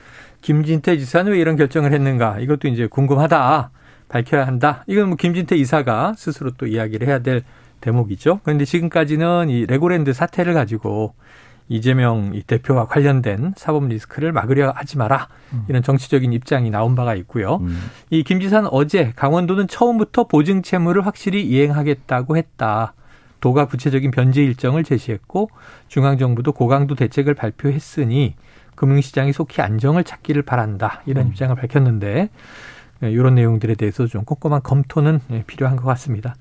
김진태 0.43 0.99
지사는 0.99 1.33
왜 1.33 1.39
이런 1.39 1.57
결정을 1.57 1.93
했는가? 1.93 2.39
이것도 2.41 2.69
이제 2.69 2.87
궁금하다. 2.87 3.71
밝혀야 4.09 4.47
한다. 4.47 4.85
이건 4.87 5.09
뭐 5.09 5.17
김진태 5.17 5.57
이사가 5.57 6.15
스스로 6.17 6.53
또 6.53 6.67
이야기를 6.67 7.09
해야 7.09 7.19
될 7.19 7.43
대목이죠. 7.81 8.41
그런데 8.45 8.65
지금까지는 8.65 9.51
이 9.51 9.67
레고랜드 9.67 10.13
사태를 10.13 10.55
가지고 10.55 11.15
이재명 11.69 12.33
대표와 12.47 12.87
관련된 12.87 13.55
사법 13.57 13.89
리스크를 13.89 14.33
막으려 14.33 14.71
하지 14.71 14.99
마라. 14.99 15.29
음. 15.53 15.65
이런 15.69 15.83
정치적인 15.83 16.33
입장이 16.33 16.71
나온 16.71 16.95
바가 16.95 17.15
있고요. 17.17 17.57
음. 17.57 17.91
이김 18.11 18.41
지사는 18.41 18.69
어제 18.73 19.13
강원도는 19.17 19.69
처음부터 19.69 20.25
보증 20.25 20.63
채무를 20.63 21.07
확실히 21.07 21.45
이행하겠다고 21.45 22.37
했다. 22.37 22.95
도가 23.41 23.67
구체적인 23.67 24.11
변제 24.11 24.43
일정을 24.43 24.85
제시했고 24.85 25.51
중앙정부도 25.89 26.53
고강도 26.53 26.95
대책을 26.95 27.35
발표했으니 27.35 28.35
금융시장이 28.75 29.33
속히 29.33 29.61
안정을 29.63 30.05
찾기를 30.05 30.43
바란다. 30.43 31.03
이런 31.07 31.27
음. 31.27 31.31
입장을 31.31 31.55
밝혔는데 31.55 32.31
이런 33.03 33.35
내용들에 33.35 33.75
대해서 33.75 34.07
좀 34.07 34.25
꼼꼼한 34.25 34.63
검토는 34.63 35.21
필요한 35.47 35.77
것 35.77 35.85
같습니다. 35.85 36.35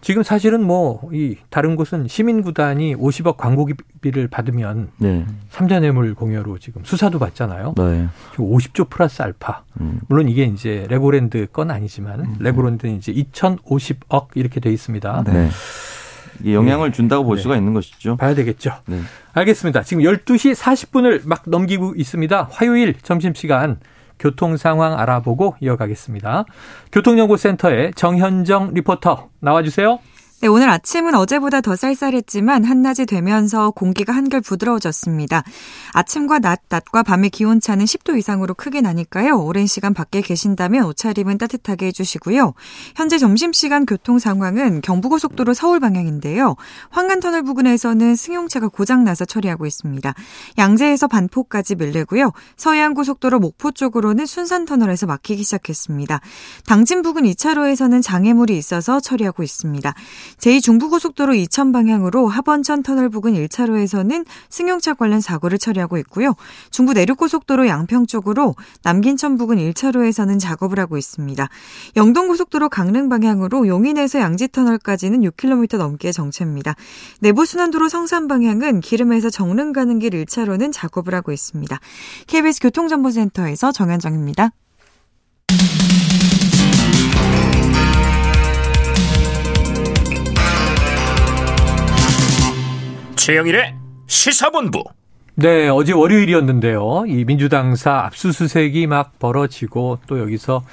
지금 0.00 0.22
사실은 0.22 0.62
뭐 0.64 1.00
이 1.12 1.36
다른 1.50 1.76
곳은 1.76 2.08
시민 2.08 2.42
구단이 2.42 2.94
50억 2.96 3.36
광고비를 3.36 4.28
받으면 4.28 4.90
네. 4.98 5.26
삼자뇌물 5.50 6.14
공여로 6.14 6.58
지금 6.58 6.82
수사도 6.84 7.18
받잖아요. 7.18 7.74
네. 7.76 8.08
지금 8.32 8.50
50조 8.50 8.88
플러스 8.90 9.22
알파. 9.22 9.62
음. 9.80 10.00
물론 10.08 10.28
이게 10.28 10.44
이제 10.44 10.86
레고랜드 10.88 11.46
건 11.52 11.70
아니지만 11.70 12.20
음. 12.20 12.36
레고랜드는 12.40 12.96
이제 12.96 13.12
2,050억 13.12 14.28
이렇게 14.34 14.60
돼 14.60 14.72
있습니다. 14.72 15.24
네. 15.26 15.48
이게 16.40 16.54
영향을 16.54 16.90
네. 16.90 16.96
준다고 16.96 17.24
볼 17.24 17.36
네. 17.36 17.42
수가 17.42 17.56
있는 17.56 17.74
것이죠. 17.74 18.16
봐야 18.16 18.34
되겠죠. 18.34 18.72
네. 18.86 19.00
알겠습니다. 19.32 19.82
지금 19.82 20.02
12시 20.02 20.54
40분을 20.54 21.22
막 21.26 21.42
넘기고 21.46 21.94
있습니다. 21.96 22.48
화요일 22.50 22.94
점심시간 23.02 23.78
교통 24.20 24.56
상황 24.56 24.96
알아보고 24.96 25.56
이어가겠습니다. 25.60 26.44
교통연구센터의 26.92 27.92
정현정 27.94 28.74
리포터 28.74 29.30
나와주세요. 29.40 29.98
네, 30.42 30.48
오늘 30.48 30.70
아침은 30.70 31.14
어제보다 31.14 31.60
더 31.60 31.76
쌀쌀했지만 31.76 32.64
한낮이 32.64 33.04
되면서 33.04 33.72
공기가 33.72 34.14
한결 34.14 34.40
부드러워졌습니다. 34.40 35.42
아침과 35.92 36.38
낮, 36.38 36.62
낮과 36.70 37.02
밤의 37.02 37.28
기온차는 37.28 37.84
10도 37.84 38.16
이상으로 38.16 38.54
크게 38.54 38.80
나니까요. 38.80 39.38
오랜 39.38 39.66
시간 39.66 39.92
밖에 39.92 40.22
계신다면 40.22 40.86
옷차림은 40.86 41.36
따뜻하게 41.36 41.88
해주시고요. 41.88 42.54
현재 42.96 43.18
점심시간 43.18 43.84
교통 43.84 44.18
상황은 44.18 44.80
경부고속도로 44.80 45.52
서울 45.52 45.78
방향인데요. 45.78 46.56
황간터널 46.88 47.42
부근에서는 47.42 48.16
승용차가 48.16 48.68
고장나서 48.68 49.26
처리하고 49.26 49.66
있습니다. 49.66 50.14
양재에서 50.56 51.06
반포까지 51.06 51.74
밀리고요. 51.74 52.32
서해안고속도로 52.56 53.40
목포 53.40 53.72
쪽으로는 53.72 54.24
순산터널에서 54.24 55.04
막히기 55.04 55.42
시작했습니다. 55.42 56.20
당진 56.64 57.02
부근 57.02 57.24
2차로에서는 57.24 58.02
장애물이 58.02 58.56
있어서 58.56 59.00
처리하고 59.00 59.42
있습니다. 59.42 59.92
제2중부고속도로 60.38 61.36
이천 61.36 61.72
방향으로 61.72 62.28
하번천 62.28 62.82
터널 62.82 63.08
부근 63.08 63.34
1차로에서는 63.34 64.24
승용차 64.48 64.94
관련 64.94 65.20
사고를 65.20 65.58
처리하고 65.58 65.98
있고요. 65.98 66.34
중부 66.70 66.92
내륙고속도로 66.92 67.66
양평 67.66 68.06
쪽으로 68.06 68.54
남긴천 68.82 69.36
부근 69.36 69.58
1차로에서는 69.58 70.40
작업을 70.40 70.78
하고 70.78 70.96
있습니다. 70.96 71.48
영동고속도로 71.96 72.68
강릉 72.68 73.08
방향으로 73.08 73.66
용인에서 73.66 74.20
양지터널까지는 74.20 75.20
6km 75.20 75.78
넘게 75.78 76.12
정체입니다. 76.12 76.74
내부순환도로 77.20 77.88
성산 77.88 78.28
방향은 78.28 78.80
기름에서 78.80 79.30
정릉 79.30 79.72
가는 79.72 79.98
길 79.98 80.10
1차로는 80.10 80.72
작업을 80.72 81.14
하고 81.14 81.32
있습니다. 81.32 81.78
KBS 82.26 82.60
교통정보센터에서 82.60 83.72
정현정입니다. 83.72 84.50
최영일의 93.30 93.76
시사본부. 94.08 94.82
네, 95.36 95.68
어제 95.68 95.92
월요일이었는데요. 95.92 97.04
이 97.06 97.24
민주당사 97.24 98.00
압수수색이 98.06 98.88
막 98.88 99.20
벌어지고 99.20 100.00
또 100.08 100.18
여기서 100.18 100.64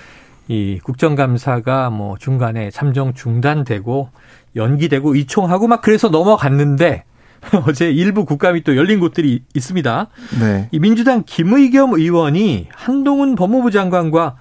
이 0.47 0.79
국정감사가 0.83 1.91
뭐 1.91 2.17
중간에 2.17 2.71
잠정 2.71 3.13
중단되고 3.13 4.09
연기되고 4.55 5.13
이총하고 5.13 5.67
막 5.67 5.83
그래서 5.83 6.09
넘어갔는데 6.09 7.03
어제 7.67 7.91
일부 7.91 8.25
국감이 8.25 8.63
또 8.63 8.75
열린 8.75 8.99
곳들이 8.99 9.43
있습니다. 9.53 10.07
네. 10.39 10.67
이 10.71 10.79
민주당 10.79 11.21
김의겸 11.27 11.93
의원이 11.93 12.69
한동훈 12.73 13.35
법무부 13.35 13.69
장관과 13.69 14.35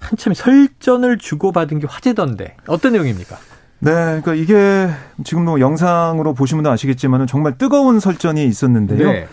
한참 0.00 0.32
설전을 0.32 1.18
주고받은 1.18 1.80
게 1.80 1.86
화제던데 1.86 2.56
어떤 2.66 2.94
내용입니까? 2.94 3.36
네, 3.80 3.92
그러니까 3.92 4.34
이게 4.34 4.88
지금 5.24 5.44
뭐 5.44 5.60
영상으로 5.60 6.34
보시면 6.34 6.66
아시겠지만은 6.66 7.26
정말 7.26 7.56
뜨거운 7.56 8.00
설전이 8.00 8.44
있었는데요. 8.44 9.12
네. 9.12 9.26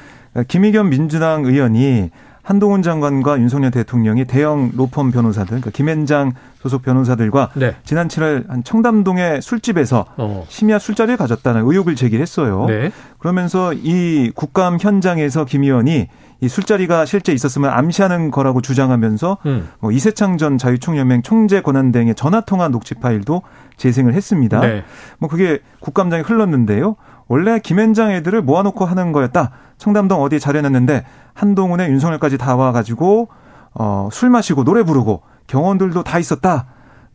김의겸 0.47 0.89
민주당 0.89 1.45
의원이 1.45 2.12
한동훈 2.45 2.84
장관과 2.84 3.39
윤석열 3.39 3.71
대통령이 3.71 4.25
대형 4.25 4.71
로펌 4.75 5.10
변호사들, 5.10 5.47
그러니까 5.47 5.71
김앤장 5.71 6.34
소속 6.62 6.84
변호사들과 6.84 7.49
네. 7.55 7.75
지난 7.84 8.08
7월 8.08 8.47
한 8.47 8.63
청담동의 8.63 9.41
술집에서 9.41 10.05
어. 10.17 10.45
심야 10.47 10.77
술자리를 10.77 11.17
가졌다는 11.17 11.63
의혹을 11.65 11.95
제기했어요. 11.95 12.67
네. 12.67 12.91
그러면서 13.17 13.73
이 13.73 14.31
국감 14.36 14.77
현장에서 14.79 15.45
김 15.45 15.63
의원이 15.63 16.08
이 16.41 16.47
술자리가 16.47 17.05
실제 17.05 17.34
있었으면 17.34 17.71
암시하는 17.71 18.29
거라고 18.29 18.62
주장하면서 18.62 19.38
음. 19.47 19.69
뭐 19.79 19.91
이세창 19.91 20.38
전 20.38 20.60
자유총연맹 20.60 21.23
총재 21.23 21.62
권한 21.62 21.91
등의 21.91 22.13
전화 22.13 22.41
통화 22.41 22.67
녹취 22.67 22.93
파일도 22.93 23.41
재생을 23.77 24.13
했습니다. 24.13 24.60
네. 24.60 24.84
뭐 25.17 25.29
그게 25.29 25.60
국감장에 25.79 26.21
흘렀는데요. 26.21 26.95
원래 27.27 27.58
김앤장 27.58 28.12
애들을 28.12 28.43
모아놓고 28.43 28.86
하는 28.86 29.12
거였다. 29.12 29.51
청담동 29.78 30.22
어디에 30.22 30.40
자려놨는데 30.40 31.06
한동훈의 31.34 31.90
윤석열까지 31.90 32.38
다 32.38 32.56
와가지고 32.56 33.30
어, 33.74 34.10
술 34.12 34.30
마시고 34.30 34.64
노래 34.64 34.84
부르고 34.84 35.22
경원들도 35.48 36.04
다 36.04 36.20
있었다. 36.20 36.68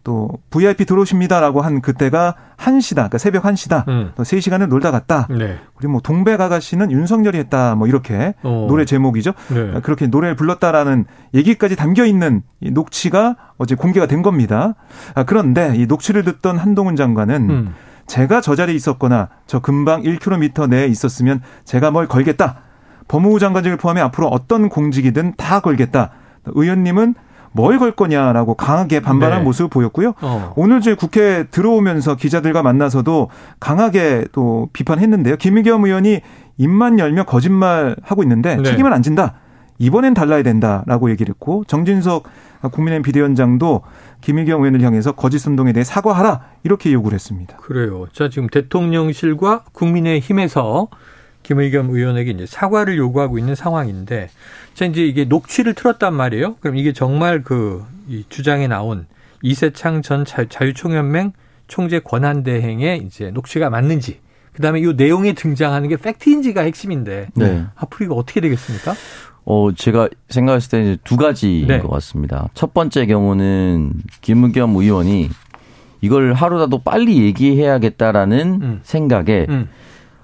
또 0.03 0.31
VIP 0.49 0.87
들어오십니다라고 0.87 1.61
한 1.61 1.83
그때가 1.83 2.35
1시다. 2.57 2.95
그러니까 2.95 3.19
새벽 3.19 3.45
1시다. 3.45 3.87
음. 3.89 4.13
또 4.17 4.23
3시간을 4.23 4.69
놀다 4.69 4.91
갔다. 4.91 5.27
네. 5.29 5.59
그리고 5.77 5.93
뭐 5.93 6.01
동백 6.01 6.41
아가씨는 6.41 6.91
윤석열이 6.91 7.37
했다. 7.39 7.75
뭐 7.75 7.87
이렇게 7.87 8.35
어. 8.43 8.67
노래 8.69 8.85
제목이죠. 8.85 9.33
네. 9.49 9.81
그렇게 9.83 10.07
노래를 10.07 10.37
불렀다라는 10.37 11.05
얘기까지 11.35 11.77
담겨 11.77 12.07
있는 12.07 12.43
이 12.61 12.71
녹취가 12.71 13.37
어제 13.59 13.75
공개가 13.75 14.07
된 14.07 14.23
겁니다. 14.23 14.75
아, 15.15 15.25
그런데 15.25 15.75
이 15.77 15.87
녹취를 15.87 16.25
듣던 16.25 16.57
한동훈 16.57 16.97
장관은 16.97 17.51
음. 17.51 17.75
제가 18.11 18.41
저 18.41 18.57
자리에 18.57 18.75
있었거나 18.75 19.29
저 19.47 19.61
금방 19.61 20.03
1km 20.03 20.69
내에 20.69 20.87
있었으면 20.87 21.41
제가 21.65 21.93
뭘 21.93 22.09
걸겠다. 22.09 22.57
법무부 23.07 23.39
장관직을 23.39 23.77
포함해 23.77 24.01
앞으로 24.01 24.27
어떤 24.27 24.69
공직이든 24.69 25.35
다 25.37 25.61
걸겠다. 25.61 26.11
의원님은 26.45 27.15
뭘 27.53 27.79
걸 27.79 27.93
거냐라고 27.93 28.55
강하게 28.55 28.99
반발한 29.01 29.39
네. 29.41 29.45
모습을 29.45 29.69
보였고요. 29.71 30.15
어. 30.23 30.53
오늘 30.57 30.81
저희 30.81 30.97
국회 30.97 31.45
들어오면서 31.51 32.17
기자들과 32.17 32.63
만나서도 32.63 33.29
강하게 33.61 34.27
또 34.33 34.69
비판했는데요. 34.73 35.37
김의겸 35.37 35.85
의원이 35.85 36.21
입만 36.59 36.99
열며 36.99 37.25
거짓말 37.25 37.97
하고 38.03 38.23
있는데 38.25 38.57
네. 38.57 38.63
책임을 38.65 38.93
안 38.93 39.03
진다. 39.03 39.35
이번엔 39.81 40.15
달라야 40.15 40.45
된다라고 40.45 41.11
얘기를 41.11 41.33
했고 41.33 41.65
정진석 41.67 42.25
국민의힘 42.71 43.03
비대위원장도 43.03 43.83
김의겸 44.21 44.61
의원을 44.61 44.83
향해서 44.83 45.13
거짓 45.13 45.45
운동에 45.49 45.73
대해 45.73 45.83
사과하라 45.83 46.45
이렇게 46.63 46.93
요구를 46.93 47.17
했습니다. 47.17 47.57
그래요. 47.57 48.07
자 48.13 48.29
지금 48.29 48.47
대통령실과 48.49 49.65
국민의힘에서 49.73 50.89
김의겸 51.43 51.91
의원에게 51.91 52.31
이제 52.31 52.47
사과를 52.47 52.99
요구하고 52.99 53.39
있는 53.39 53.55
상황인데, 53.55 54.29
자 54.75 54.85
이제 54.85 55.05
이게 55.05 55.25
녹취를 55.25 55.73
틀었단 55.73 56.15
말이에요. 56.15 56.57
그럼 56.61 56.77
이게 56.77 56.93
정말 56.93 57.43
그 57.43 57.83
이 58.11 58.25
주장에 58.29 58.67
나온 58.67 59.07
이세창 59.41 60.03
전 60.03 60.25
자유총연맹 60.25 61.33
총재 61.69 62.01
권한대행의 62.01 63.05
이제 63.07 63.31
녹취가 63.31 63.71
맞는지, 63.71 64.19
그 64.53 64.61
다음에 64.61 64.81
이 64.81 64.93
내용이 64.95 65.35
등장하는 65.35 65.89
게 65.89 65.97
팩트인지가 65.97 66.63
핵심인데, 66.63 67.29
네. 67.35 67.65
앞으로 67.77 68.05
이거 68.05 68.15
어떻게 68.17 68.41
되겠습니까? 68.41 68.95
어, 69.51 69.73
제가 69.73 70.09
생각했을 70.29 70.71
때두 70.71 71.17
가지인 71.17 71.67
네. 71.67 71.81
것 71.81 71.91
같습니다. 71.91 72.49
첫 72.55 72.73
번째 72.73 73.05
경우는 73.07 73.95
김의겸 74.21 74.77
의원이 74.77 75.29
이걸 76.03 76.35
하루라도 76.35 76.79
빨리 76.79 77.21
얘기해야겠다라는 77.25 78.61
음. 78.63 78.81
생각에 78.85 79.47
음. 79.49 79.69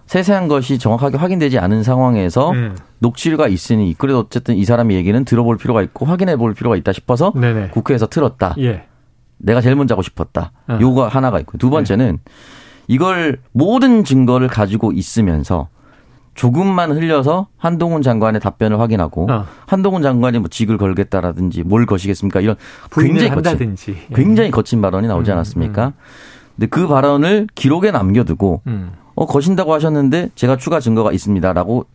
세세한 0.07 0.47
것이 0.47 0.79
정확하게 0.79 1.17
확인되지 1.17 1.59
않은 1.59 1.83
상황에서 1.83 2.53
음. 2.53 2.77
녹취가 3.01 3.49
있으니 3.49 3.97
그래도 3.99 4.21
어쨌든 4.21 4.55
이 4.55 4.65
사람의 4.65 4.97
얘기는 4.97 5.25
들어볼 5.25 5.59
필요가 5.59 5.83
있고 5.83 6.07
확인해 6.07 6.37
볼 6.37 6.55
필요가 6.55 6.77
있다 6.77 6.93
싶어서 6.93 7.33
네네. 7.35 7.71
국회에서 7.71 8.07
틀었다. 8.07 8.55
예. 8.61 8.85
내가 9.39 9.61
제일 9.61 9.75
먼저 9.75 9.95
하고 9.95 10.03
싶었다. 10.03 10.53
어. 10.69 10.79
요거 10.81 11.09
하나가 11.09 11.41
있고 11.41 11.59
두 11.59 11.69
번째는 11.69 12.19
네. 12.25 12.33
이걸 12.87 13.41
모든 13.51 14.05
증거를 14.05 14.47
가지고 14.47 14.93
있으면서 14.93 15.67
조금만 16.37 16.93
흘려서 16.93 17.49
한동훈 17.57 18.03
장관의 18.03 18.41
답변을 18.41 18.79
확인하고 18.79 19.27
어. 19.31 19.47
한동훈 19.67 20.03
장관이 20.03 20.39
뭐 20.39 20.49
직을 20.49 20.79
걸겠다라든지 20.79 21.65
뭘 21.65 21.87
거시겠습니까 21.87 22.41
이런 22.41 22.57
굉장히 22.93 23.29
한다든지. 23.29 23.93
거친 23.95 24.15
굉장히 24.15 24.51
거친 24.51 24.81
발언이 24.83 25.09
나오지 25.09 25.31
음, 25.31 25.33
않았습니까? 25.33 25.87
음, 25.87 25.89
음. 25.89 25.93
근데 26.55 26.67
그 26.69 26.87
발언을 26.87 27.49
기록에 27.55 27.91
남겨두고 27.91 28.63
음. 28.67 28.93
어 29.15 29.27
거신다고 29.27 29.73
하셨는데 29.73 30.31
제가 30.35 30.57
추가 30.57 30.79
증거가 30.79 31.11
있습니다라고 31.11 31.87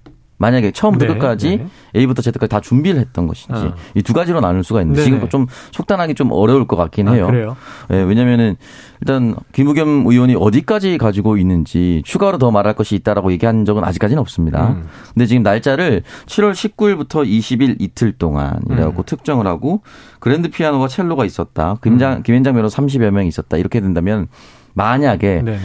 만약에 0.42 0.72
처음부터 0.72 1.06
네, 1.06 1.14
끝까지 1.14 1.58
네. 1.58 1.68
A부터 1.96 2.24
Z까지 2.24 2.50
다 2.50 2.60
준비를 2.60 3.00
했던 3.00 3.28
것인지 3.28 3.62
어. 3.62 3.76
이두 3.94 4.14
가지로 4.14 4.42
나눌 4.42 4.64
수가 4.64 4.82
있는데 4.82 5.04
네네. 5.04 5.16
지금 5.16 5.30
좀 5.30 5.46
속단하기 5.72 6.16
좀 6.16 6.32
어려울 6.32 6.66
것 6.66 6.76
같긴 6.76 7.08
아, 7.08 7.12
해요. 7.12 7.28
그래요? 7.28 7.56
네, 7.90 8.02
왜냐면은 8.02 8.56
일단 9.02 9.36
김우겸 9.54 10.06
의원이 10.08 10.36
어디까지 10.36 10.98
가지고 10.98 11.38
있는지 11.38 12.02
추가로 12.06 12.40
더 12.40 12.50
말할 12.50 12.74
것이 12.74 12.96
있다라고 12.96 13.32
얘기한 13.34 13.66
적은 13.66 13.84
아직까지는 13.84 14.20
없습니다. 14.20 14.70
음. 14.70 14.88
근데 15.14 15.28
지금 15.28 15.44
날짜를 15.44 16.02
7월 16.26 16.54
19일부터 16.54 17.24
20일 17.24 17.76
이틀 17.80 18.12
동안이라고 18.14 18.98
음. 18.98 19.04
특정을 19.06 19.46
하고 19.46 19.82
그랜드 20.20 20.50
피아노와 20.50 20.88
첼로가 20.88 21.24
있었다. 21.24 21.76
김장 21.84 22.14
음. 22.14 22.24
김현장 22.24 22.56
변호 22.56 22.68
30여 22.68 23.12
명 23.12 23.28
있었다. 23.28 23.58
이렇게 23.58 23.80
된다면 23.80 24.28
만약에 24.74 25.44
네네. 25.44 25.60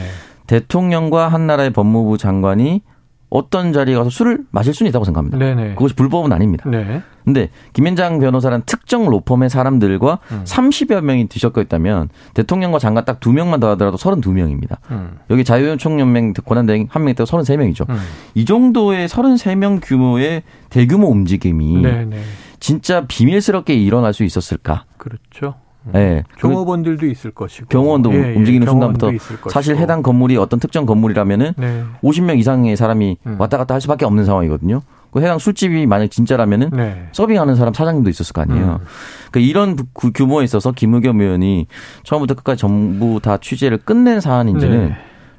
대통령과 0.47 1.29
한 1.29 1.47
나라의 1.47 1.71
법무부 1.71 2.19
장관이 2.19 2.83
어떤 3.29 3.73
자리에 3.73 3.95
가서 3.97 4.09
술을 4.09 4.45
마실 4.51 4.73
수는 4.73 4.89
있다고 4.91 5.05
생각합니다. 5.05 5.37
네네. 5.39 5.75
그것이 5.75 5.95
불법은 5.95 6.33
아닙니다. 6.33 6.69
네. 6.71 7.03
근데 7.25 7.51
김현장 7.73 8.21
변호사란 8.21 8.62
특정 8.67 9.07
로펌의 9.11 9.51
사람들과 9.51 10.21
음. 10.31 10.43
30여 10.45 11.01
명이 11.01 11.27
뒤섞여 11.27 11.61
있다면 11.61 12.09
대통령과 12.35 12.79
장관 12.79 13.05
딱 13.05 13.19
두 13.19 13.33
명만 13.33 13.59
더 13.59 13.71
하더라도 13.71 13.97
32명입니다. 13.97 14.77
음. 14.93 15.19
여기 15.31 15.43
자유총연맹 15.43 16.35
권한대행 16.35 16.87
한 16.89 17.03
명이 17.03 17.12
있다고 17.12 17.29
33명이죠. 17.29 17.89
음. 17.91 17.99
이 18.35 18.45
정도의 18.45 19.09
33명 19.09 19.81
규모의 19.83 20.45
대규모 20.71 21.09
움직임이 21.09 21.83
네네. 21.83 22.21
진짜 22.61 23.05
비밀스럽게 23.09 23.75
일어날 23.75 24.15
수 24.15 24.23
있었을까? 24.23 24.85
그렇죠. 24.97 25.57
네. 25.92 26.25
경호원들도 26.38 27.07
있을 27.07 27.31
것이고 27.31 27.68
경호원도 27.68 28.12
예, 28.12 28.33
예. 28.33 28.35
움직이는 28.35 28.66
순간부터 28.66 29.11
사실 29.51 29.77
해당 29.77 30.03
건물이 30.03 30.37
어떤 30.37 30.59
특정 30.61 30.87
건물이라면은 30.87 31.53
네. 31.57 31.85
50명 32.03 32.38
이상의 32.38 32.77
사람이 32.77 33.18
음. 33.27 33.37
왔다 33.38 33.59
갔다 33.59 33.75
할 33.75 33.81
수밖에 33.81 34.05
없는 34.05 34.25
상황이거든요. 34.25 34.83
그 35.11 35.22
해당 35.22 35.38
술집이 35.38 35.87
만약 35.87 36.11
진짜라면은 36.11 36.70
네. 36.72 37.09
서빙하는 37.12 37.55
사람 37.55 37.72
사장님도 37.72 38.11
있었을 38.11 38.33
거 38.33 38.42
아니에요. 38.42 38.81
음. 38.83 38.87
그러니까 39.31 39.51
이런 39.51 39.77
규모에 40.14 40.44
있어서 40.44 40.72
김의겸 40.72 41.20
의원이 41.20 41.68
처음부터 42.03 42.35
끝까지 42.35 42.61
전부 42.61 43.20
다 43.22 43.38
취재를 43.38 43.79
끝낸 43.79 44.20
사안인지는 44.20 44.88
네. 44.88 44.96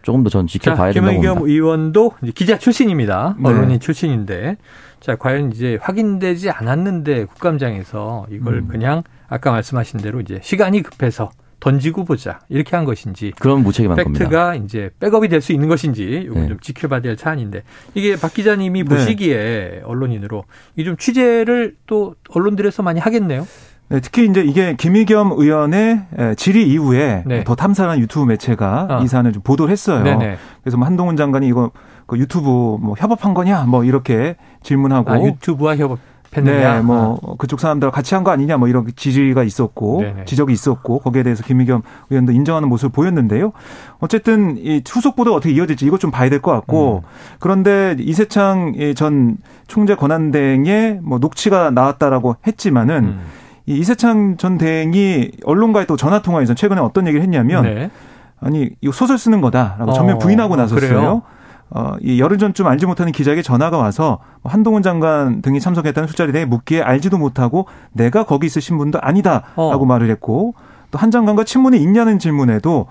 조금 0.07 0.23
더 0.23 0.29
전 0.29 0.47
지켜봐야 0.47 0.93
된다고 0.93 1.15
봅니다. 1.15 1.33
김의겸 1.33 1.49
의원도 1.49 2.13
기자 2.33 2.57
출신입니다. 2.57 3.35
네. 3.39 3.49
언론인 3.49 3.77
출신인데 3.81 4.55
자 5.01 5.17
과연 5.17 5.51
이제 5.51 5.77
확인되지 5.81 6.49
않았는데 6.49 7.25
국감장에서 7.25 8.27
이걸 8.31 8.59
음. 8.59 8.67
그냥 8.69 9.03
아까 9.27 9.51
말씀하신 9.51 9.99
대로 9.99 10.21
이제 10.21 10.39
시간이 10.41 10.81
급해서 10.81 11.29
던지고 11.59 12.05
보자 12.05 12.39
이렇게 12.47 12.77
한 12.77 12.85
것인지 12.85 13.33
그런 13.37 13.63
무책임한 13.63 13.97
팩트가 13.97 14.13
겁니다. 14.51 14.55
이제 14.55 14.91
백업이 15.01 15.27
될 15.27 15.41
수 15.41 15.51
있는 15.51 15.67
것인지 15.67 16.03
이건 16.25 16.43
네. 16.43 16.47
좀 16.47 16.59
지켜봐야 16.61 17.01
될 17.01 17.17
사안인데 17.17 17.63
이게 17.93 18.15
박 18.15 18.33
기자님이 18.33 18.83
네. 18.83 18.89
보시기에 18.89 19.81
언론인으로 19.83 20.45
이 20.77 20.85
좀 20.85 20.95
취재를 20.95 21.75
또 21.85 22.15
언론들에서 22.29 22.81
많이 22.81 23.01
하겠네요. 23.01 23.45
네, 23.89 24.01
특히 24.01 24.25
이제 24.25 24.41
이게 24.41 24.75
김의겸 24.75 25.31
의원의 25.37 26.35
질의 26.35 26.67
이후에 26.69 27.23
네. 27.25 27.43
더 27.45 27.55
탐사라는 27.55 28.01
유튜브 28.01 28.25
매체가 28.25 28.87
어. 28.89 29.03
이 29.03 29.07
사안을 29.07 29.31
좀 29.31 29.41
보도를 29.43 29.71
했어요. 29.71 30.03
네네. 30.03 30.37
그래서 30.61 30.77
뭐 30.77 30.85
한동훈 30.85 31.15
장관이 31.15 31.47
이거 31.47 31.71
그 32.05 32.17
유튜브 32.17 32.49
뭐 32.49 32.95
협업한 32.97 33.33
거냐 33.33 33.63
뭐 33.63 33.85
이렇게 33.85 34.35
질문하고 34.63 35.11
아, 35.11 35.19
유튜브와 35.21 35.77
협업 35.77 35.99
했느냐. 36.35 36.75
네, 36.75 36.81
뭐 36.81 37.17
아. 37.25 37.35
그쪽 37.37 37.61
사람들과 37.61 37.93
같이 37.95 38.13
한 38.13 38.25
거 38.25 38.31
아니냐 38.31 38.57
뭐 38.57 38.67
이런 38.67 38.85
지지가 38.93 39.43
있었고 39.43 40.01
네네. 40.01 40.25
지적이 40.25 40.51
있었고 40.51 40.99
거기에 40.99 41.23
대해서 41.23 41.41
김의겸 41.43 41.81
의원도 42.09 42.33
인정하는 42.33 42.67
모습을 42.67 42.91
보였는데요. 42.91 43.53
어쨌든 43.99 44.57
이 44.57 44.81
후속 44.85 45.15
보도 45.15 45.33
어떻게 45.33 45.53
이어질지 45.53 45.85
이것 45.85 46.01
좀 46.01 46.11
봐야 46.11 46.29
될 46.29 46.41
것 46.41 46.51
같고 46.51 47.03
음. 47.05 47.09
그런데 47.39 47.95
이세창 47.99 48.73
전 48.97 49.37
총재 49.67 49.95
권한대행의 49.95 50.99
뭐 51.03 51.19
녹취가 51.19 51.71
나왔다라고 51.71 52.35
했지만은 52.45 53.03
음. 53.05 53.19
이 53.67 53.77
이세창 53.77 54.37
전 54.37 54.57
대행이 54.57 55.31
언론과의 55.43 55.85
또 55.85 55.95
전화 55.97 56.21
통화에서 56.21 56.55
최근에 56.55 56.81
어떤 56.81 57.05
얘기를 57.07 57.21
했냐면 57.21 57.63
네. 57.63 57.91
아니 58.39 58.69
이거 58.81 58.91
소설 58.91 59.17
쓰는 59.17 59.41
거다라고 59.41 59.93
전면 59.93 60.15
어, 60.15 60.19
부인하고 60.19 60.53
어, 60.53 60.57
나섰어요. 60.57 60.89
그래요? 60.89 61.21
어, 61.69 61.95
이 62.01 62.19
열흘 62.19 62.37
전쯤 62.37 62.65
알지 62.65 62.85
못하는 62.85 63.11
기자에게 63.11 63.41
전화가 63.41 63.77
와서 63.77 64.19
뭐 64.41 64.51
한동훈 64.51 64.81
장관 64.83 65.41
등이 65.41 65.59
참석했다는 65.59 66.07
술자리에 66.07 66.45
묻기에 66.45 66.81
알지도 66.81 67.17
못하고 67.17 67.67
내가 67.91 68.23
거기 68.23 68.47
있으신 68.47 68.77
분도 68.77 68.99
아니다라고 69.01 69.53
어. 69.55 69.85
말을 69.85 70.09
했고 70.09 70.55
또 70.91 70.97
한 70.97 71.11
장관과 71.11 71.43
친문이 71.43 71.77
있냐는 71.77 72.17
질문에도 72.19 72.87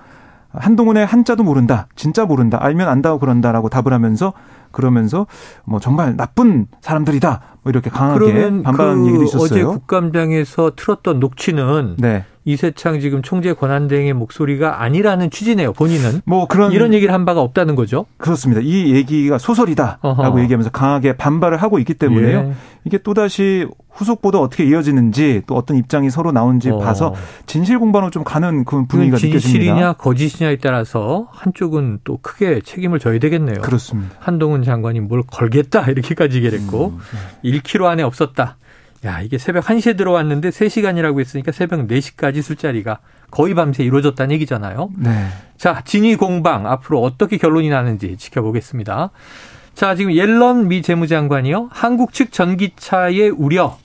한동훈의 0.53 1.05
한자도 1.07 1.43
모른다, 1.43 1.87
진짜 1.97 2.25
모른다, 2.25 2.59
알면 2.61 2.89
안다고 2.89 3.19
그런다라고 3.19 3.69
답을 3.69 3.93
하면서 3.93 4.33
그러면서 4.77 5.27
뭐 5.65 5.81
정말 5.81 6.17
나쁜 6.17 6.67
사람들이다, 6.83 7.41
뭐 7.62 7.71
이렇게 7.71 7.89
강하게 7.89 8.62
반발하는 8.62 9.03
그 9.03 9.09
얘기도 9.09 9.25
있었어요. 9.25 9.45
어제 9.45 9.65
국감장에서 9.65 10.73
틀었던 10.77 11.19
녹취는 11.19 11.97
네. 11.99 12.27
이세창 12.47 13.01
지금 13.01 13.23
총재 13.23 13.53
권한대행의 13.53 14.13
목소리가 14.13 14.81
아니라는 14.81 15.31
취지네요. 15.31 15.73
본인은 15.73 16.23
뭐 16.25 16.47
그런 16.47 16.71
이런 16.71 16.95
얘기를 16.95 17.13
한 17.13 17.25
바가 17.25 17.41
없다는 17.41 17.75
거죠. 17.75 18.07
그렇습니다. 18.19 18.61
이 18.63 18.95
얘기가 18.95 19.37
소설이다라고 19.37 20.09
어허. 20.09 20.41
얘기하면서 20.43 20.71
강하게 20.71 21.17
반발을 21.17 21.59
하고 21.59 21.81
있기 21.81 21.95
때문에요. 21.95 22.39
예. 22.39 22.53
이게 22.85 22.99
또 22.99 23.15
다시 23.15 23.67
후속 23.91 24.23
보도 24.23 24.41
어떻게 24.41 24.65
이어지는지 24.65 25.43
또 25.49 25.57
어떤 25.57 25.77
입장이 25.77 26.09
서로 26.09 26.31
나온지 26.31 26.71
어. 26.71 26.79
봐서 26.79 27.15
진실 27.47 27.81
공방으로 27.81 28.13
좀 28.13 28.23
가는 28.23 28.65
그 28.65 28.87
분위기가 28.87 29.17
진실이냐, 29.17 29.35
느껴집니다. 29.35 29.49
진실이냐 29.59 29.93
거짓이냐에 29.95 30.57
따라서 30.59 31.27
한쪽은 31.33 31.99
또 32.05 32.19
크게 32.23 32.61
책임을 32.65 33.01
져야 33.01 33.19
되겠네요. 33.19 33.61
그렇습니다. 33.61 34.15
한동훈 34.21 34.63
장관이 34.63 35.01
뭘 35.01 35.25
걸겠다 35.27 35.91
이렇게까지 35.91 36.37
얘기했고 36.37 36.95
음. 36.95 36.99
1km 37.43 37.87
안에 37.87 38.05
없었다. 38.05 38.57
야, 39.07 39.21
이게 39.21 39.38
새벽 39.38 39.64
1시에 39.64 39.97
들어왔는데 39.97 40.51
3시간이라고 40.51 41.21
했으니까 41.21 41.53
새벽 41.53 41.87
4시까지 41.87 42.42
술자리가 42.42 42.99
거의 43.31 43.55
밤새 43.55 43.85
이루어졌다는 43.85 44.35
얘기잖아요. 44.35 44.90
네. 44.97 45.29
자, 45.57 45.83
진위 45.85 46.16
공방 46.16 46.66
앞으로 46.66 47.01
어떻게 47.03 47.38
결론이 47.38 47.69
나는지 47.69 48.16
지켜보겠습니다. 48.16 49.11
자, 49.75 49.95
지금 49.95 50.12
옐런 50.12 50.69
미 50.69 50.83
재무장관이요. 50.83 51.69
한국 51.71 52.12
측 52.12 52.33
전기차의 52.33 53.31
우려. 53.31 53.79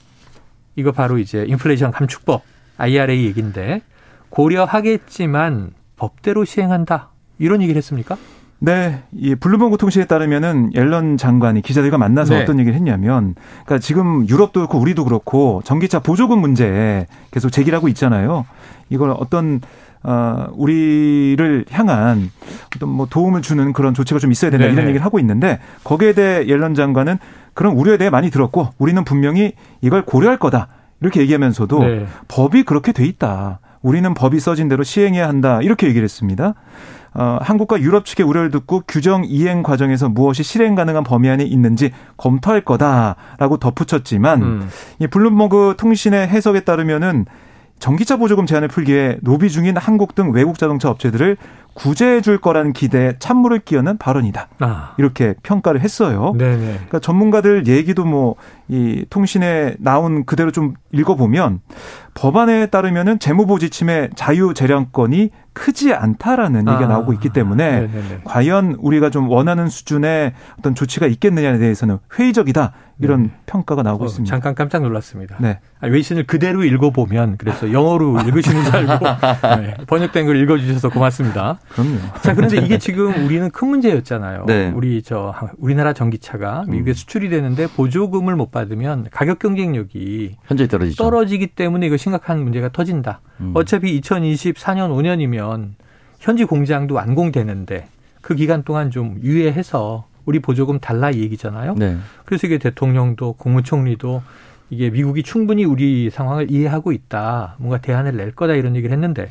이거 0.74 0.90
바로 0.90 1.18
이제 1.18 1.44
인플레이션 1.46 1.92
감축법 1.92 2.42
IRA 2.78 3.24
얘기인데 3.24 3.82
고려하겠지만 4.30 5.72
법대로 5.96 6.44
시행한다. 6.44 7.10
이런 7.38 7.62
얘기를 7.62 7.78
했습니까? 7.78 8.16
네, 8.64 9.00
이 9.10 9.34
블룸버그 9.34 9.76
통신에 9.76 10.04
따르면은 10.04 10.70
옐런 10.72 11.16
장관이 11.16 11.62
기자들과 11.62 11.98
만나서 11.98 12.34
네. 12.34 12.42
어떤 12.42 12.60
얘기를 12.60 12.76
했냐면, 12.76 13.34
그러니까 13.64 13.80
지금 13.80 14.28
유럽도 14.28 14.60
그렇고 14.60 14.78
우리도 14.78 15.04
그렇고 15.04 15.62
전기차 15.64 15.98
보조금 15.98 16.38
문제 16.38 17.06
계속 17.32 17.50
제기하고 17.50 17.88
있잖아요. 17.88 18.46
이걸 18.88 19.10
어떤 19.10 19.60
어, 20.04 20.46
우리를 20.52 21.64
향한 21.72 22.30
어떤 22.76 22.88
뭐 22.88 23.06
도움을 23.10 23.42
주는 23.42 23.72
그런 23.72 23.94
조치가 23.94 24.20
좀 24.20 24.30
있어야 24.30 24.50
된다 24.52 24.64
네네. 24.64 24.74
이런 24.74 24.88
얘기를 24.88 25.04
하고 25.04 25.18
있는데 25.18 25.58
거기에 25.82 26.12
대해 26.12 26.46
옐런 26.46 26.74
장관은 26.74 27.18
그런 27.54 27.74
우려에 27.74 27.96
대해 27.96 28.10
많이 28.10 28.30
들었고 28.30 28.68
우리는 28.78 29.02
분명히 29.04 29.52
이걸 29.80 30.04
고려할 30.04 30.38
거다 30.38 30.68
이렇게 31.00 31.20
얘기하면서도 31.20 31.78
네. 31.84 32.06
법이 32.28 32.62
그렇게 32.64 32.92
돼 32.92 33.04
있다. 33.06 33.60
우리는 33.80 34.14
법이 34.14 34.38
써진 34.40 34.68
대로 34.68 34.84
시행해야 34.84 35.26
한다 35.28 35.60
이렇게 35.62 35.88
얘기를 35.88 36.04
했습니다. 36.04 36.54
어, 37.14 37.38
한국과 37.42 37.80
유럽 37.80 38.04
측의 38.04 38.24
우려를 38.24 38.50
듣고 38.50 38.82
규정 38.88 39.24
이행 39.24 39.62
과정에서 39.62 40.08
무엇이 40.08 40.42
실행 40.42 40.74
가능한 40.74 41.04
범위 41.04 41.28
안에 41.28 41.44
있는지 41.44 41.92
검토할 42.16 42.62
거다라고 42.62 43.58
덧붙였지만 43.58 44.42
음. 44.42 44.68
이 44.98 45.06
블룸버그 45.06 45.74
통신의 45.78 46.28
해석에 46.28 46.60
따르면은 46.60 47.26
전기차 47.78 48.16
보조금 48.16 48.46
제한을 48.46 48.68
풀기에 48.68 49.18
노비 49.22 49.50
중인 49.50 49.76
한국 49.76 50.14
등 50.14 50.30
외국 50.32 50.56
자동차 50.56 50.88
업체들을 50.88 51.36
구제해 51.74 52.20
줄 52.20 52.40
거라는 52.40 52.72
기대에 52.72 53.14
찬물을 53.18 53.60
끼얹는 53.60 53.98
발언이다. 53.98 54.48
아. 54.60 54.94
이렇게 54.98 55.34
평가를 55.42 55.80
했어요. 55.80 56.34
네네. 56.36 56.58
그러니까 56.74 56.98
전문가들 56.98 57.66
얘기도 57.66 58.04
뭐 58.04 58.36
이 58.72 59.04
통신에 59.10 59.74
나온 59.80 60.24
그대로 60.24 60.50
좀 60.50 60.72
읽어보면 60.92 61.60
법안에 62.14 62.66
따르면은 62.66 63.18
재무보 63.18 63.58
지침의 63.58 64.10
자유 64.14 64.54
재량권이 64.54 65.28
크지 65.52 65.92
않다라는 65.92 66.60
얘기가 66.60 66.84
아. 66.84 66.88
나오고 66.88 67.12
있기 67.12 67.28
때문에 67.28 67.80
네네네. 67.80 68.20
과연 68.24 68.76
우리가 68.80 69.10
좀 69.10 69.28
원하는 69.28 69.68
수준의 69.68 70.32
어떤 70.58 70.74
조치가 70.74 71.06
있겠느냐에 71.06 71.58
대해서는 71.58 71.98
회의적이다 72.18 72.72
이런 73.00 73.24
네. 73.24 73.30
평가가 73.44 73.82
나오고 73.82 74.04
어, 74.04 74.06
있습니다. 74.06 74.30
잠깐 74.30 74.54
깜짝 74.54 74.80
놀랐습니다. 74.80 75.36
네. 75.38 75.58
아, 75.80 75.88
외신을 75.88 76.26
그대로 76.26 76.64
읽어보면 76.64 77.36
그래서 77.36 77.72
영어로 77.72 78.20
읽으시는 78.20 78.64
줄 78.64 78.74
알고 78.74 79.04
네. 79.60 79.74
번역된 79.86 80.24
걸 80.24 80.36
읽어주셔서 80.36 80.88
고맙습니다. 80.88 81.58
그럼요. 81.70 81.98
자 82.22 82.34
그런데 82.34 82.58
이게 82.58 82.78
지금 82.78 83.24
우리는 83.24 83.50
큰 83.50 83.68
문제였잖아요. 83.68 84.44
네. 84.46 84.72
우리 84.74 85.02
저 85.02 85.34
우리나라 85.58 85.92
전기차가 85.92 86.64
미국에 86.68 86.92
음. 86.92 86.94
수출이 86.94 87.28
되는데 87.28 87.66
보조금을 87.66 88.36
못 88.36 88.50
받으면 88.50 89.06
가격 89.10 89.38
경쟁력이 89.38 90.36
현재 90.46 90.68
떨어지죠. 90.68 91.02
떨어지기 91.02 91.48
때문에 91.48 91.86
이거 91.86 91.96
심각한 91.96 92.42
문제가 92.42 92.68
터진다. 92.70 93.20
음. 93.40 93.52
어차피 93.54 94.00
2024년 94.00 94.90
5년이면 94.90 95.70
현지 96.18 96.44
공장도 96.44 96.94
완공되는데 96.94 97.88
그 98.20 98.34
기간 98.34 98.62
동안 98.62 98.90
좀 98.90 99.18
유예해서 99.22 100.06
우리 100.24 100.38
보조금 100.38 100.78
달라 100.78 101.10
이 101.10 101.20
얘기잖아요. 101.20 101.74
네. 101.76 101.96
그래서 102.24 102.46
이게 102.46 102.58
대통령도 102.58 103.34
국무총리도 103.34 104.22
이게 104.70 104.88
미국이 104.90 105.22
충분히 105.22 105.64
우리 105.64 106.08
상황을 106.10 106.50
이해하고 106.50 106.92
있다. 106.92 107.56
뭔가 107.58 107.78
대안을 107.78 108.16
낼 108.16 108.32
거다 108.32 108.54
이런 108.54 108.76
얘기를 108.76 108.92
했는데 108.92 109.28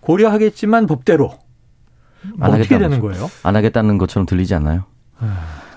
고려하겠지만 0.00 0.86
법대로 0.86 1.32
뭐 2.36 2.48
어떻게 2.48 2.78
되는 2.78 3.00
거죠. 3.00 3.02
거예요? 3.02 3.30
안 3.42 3.56
하겠다는 3.56 3.98
것처럼 3.98 4.26
들리지 4.26 4.54
않나요? 4.54 4.84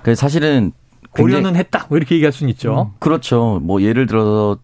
그 0.04 0.16
사실은 0.16 0.72
고려는 1.12 1.56
했다. 1.56 1.86
뭐 1.90 1.98
이렇게 1.98 2.16
얘기할 2.16 2.32
수는 2.32 2.50
있죠. 2.52 2.92
음, 2.94 2.96
그렇죠. 3.00 3.60
뭐 3.64 3.82
예를 3.82 4.06
들어서 4.06 4.58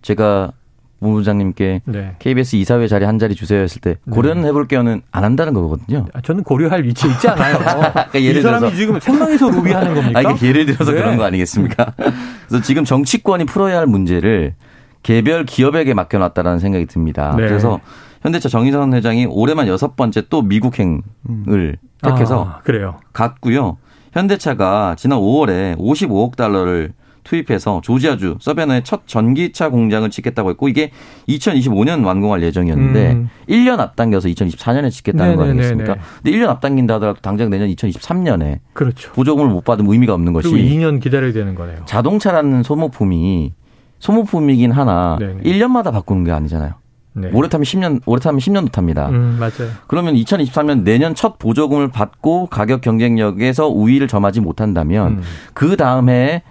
제가 0.00 0.52
본부장님께 1.00 1.82
네. 1.84 2.14
KBS 2.20 2.56
이사회 2.56 2.86
자리 2.86 3.04
한 3.04 3.18
자리 3.18 3.34
주세요 3.34 3.60
했을 3.60 3.80
때 3.80 3.96
네. 4.04 4.14
고려는 4.14 4.44
해볼게요는 4.44 5.02
안 5.10 5.24
한다는 5.24 5.52
거거든요. 5.52 6.06
아, 6.14 6.20
저는 6.20 6.44
고려할 6.44 6.84
위치에 6.84 7.10
있지 7.10 7.28
않아요. 7.28 7.58
그러니까 7.58 8.22
예를 8.22 8.38
이 8.38 8.42
사람이 8.42 8.60
들어서 8.60 8.76
지금 8.76 9.00
생방에서 9.00 9.50
로비하는 9.50 9.94
겁니까? 9.94 10.20
아, 10.20 10.32
이게 10.32 10.48
예를 10.48 10.66
들어서 10.66 10.92
네. 10.92 10.98
그런 10.98 11.16
거 11.16 11.24
아니겠습니까? 11.24 11.94
그래서 12.48 12.62
지금 12.62 12.84
정치권이 12.84 13.44
풀어야 13.46 13.78
할 13.78 13.86
문제를 13.86 14.54
개별 15.02 15.44
기업에게 15.44 15.92
맡겨놨다라는 15.94 16.60
생각이 16.60 16.86
듭니다. 16.86 17.34
네. 17.36 17.48
그래서 17.48 17.80
현대차 18.22 18.48
정의선 18.48 18.94
회장이 18.94 19.26
올해만 19.26 19.66
여섯 19.66 19.96
번째 19.96 20.22
또 20.30 20.42
미국행을 20.42 21.02
음. 21.28 21.74
택해서 22.02 22.44
아, 22.44 22.60
그래요. 22.62 22.96
갔고요. 23.12 23.78
현대차가 24.12 24.94
지난 24.96 25.18
5월에 25.18 25.76
55억 25.78 26.36
달러를 26.36 26.92
투입해서 27.24 27.80
조지아주 27.84 28.38
서베너의 28.40 28.82
첫 28.82 29.02
전기차 29.06 29.68
공장을 29.70 30.08
짓겠다고 30.10 30.50
했고 30.50 30.68
이게 30.68 30.90
2025년 31.28 32.04
완공할 32.04 32.42
예정이었는데 32.42 33.12
음. 33.12 33.28
1년 33.48 33.78
앞당겨서 33.78 34.28
2024년에 34.28 34.90
짓겠다는 34.90 35.36
네네네네. 35.36 35.36
거 35.36 35.44
아니겠습니까? 35.44 35.96
근데 36.22 36.36
1년 36.36 36.48
앞당긴다 36.48 36.94
하더라도 36.94 37.20
당장 37.20 37.48
내년 37.48 37.68
2023년에 37.68 38.58
그렇죠. 38.72 39.12
보조금을 39.12 39.50
못 39.50 39.64
받으면 39.64 39.92
의미가 39.92 40.14
없는 40.14 40.32
것이 40.32 40.48
2년 40.48 41.00
기다려야 41.00 41.32
되는 41.32 41.54
거네요. 41.54 41.84
자동차라는 41.86 42.64
소모품이 42.64 43.52
소모품이긴 44.00 44.72
하나 44.72 45.16
네네. 45.20 45.42
1년마다 45.42 45.92
바꾸는 45.92 46.24
게 46.24 46.32
아니잖아요. 46.32 46.81
네. 47.14 47.30
오래 47.32 47.48
타면 47.48 47.64
10년, 47.64 48.00
오래 48.06 48.20
타면 48.20 48.40
10년도 48.40 48.72
탑니다. 48.72 49.08
음, 49.10 49.36
맞아요. 49.38 49.70
그러면 49.86 50.14
2023년 50.14 50.82
내년 50.82 51.14
첫 51.14 51.38
보조금을 51.38 51.88
받고 51.88 52.46
가격 52.46 52.80
경쟁력에서 52.80 53.68
우위를 53.68 54.08
점하지 54.08 54.40
못한다면 54.40 55.12
음. 55.12 55.22
그 55.52 55.76
다음 55.76 56.08
해에 56.08 56.42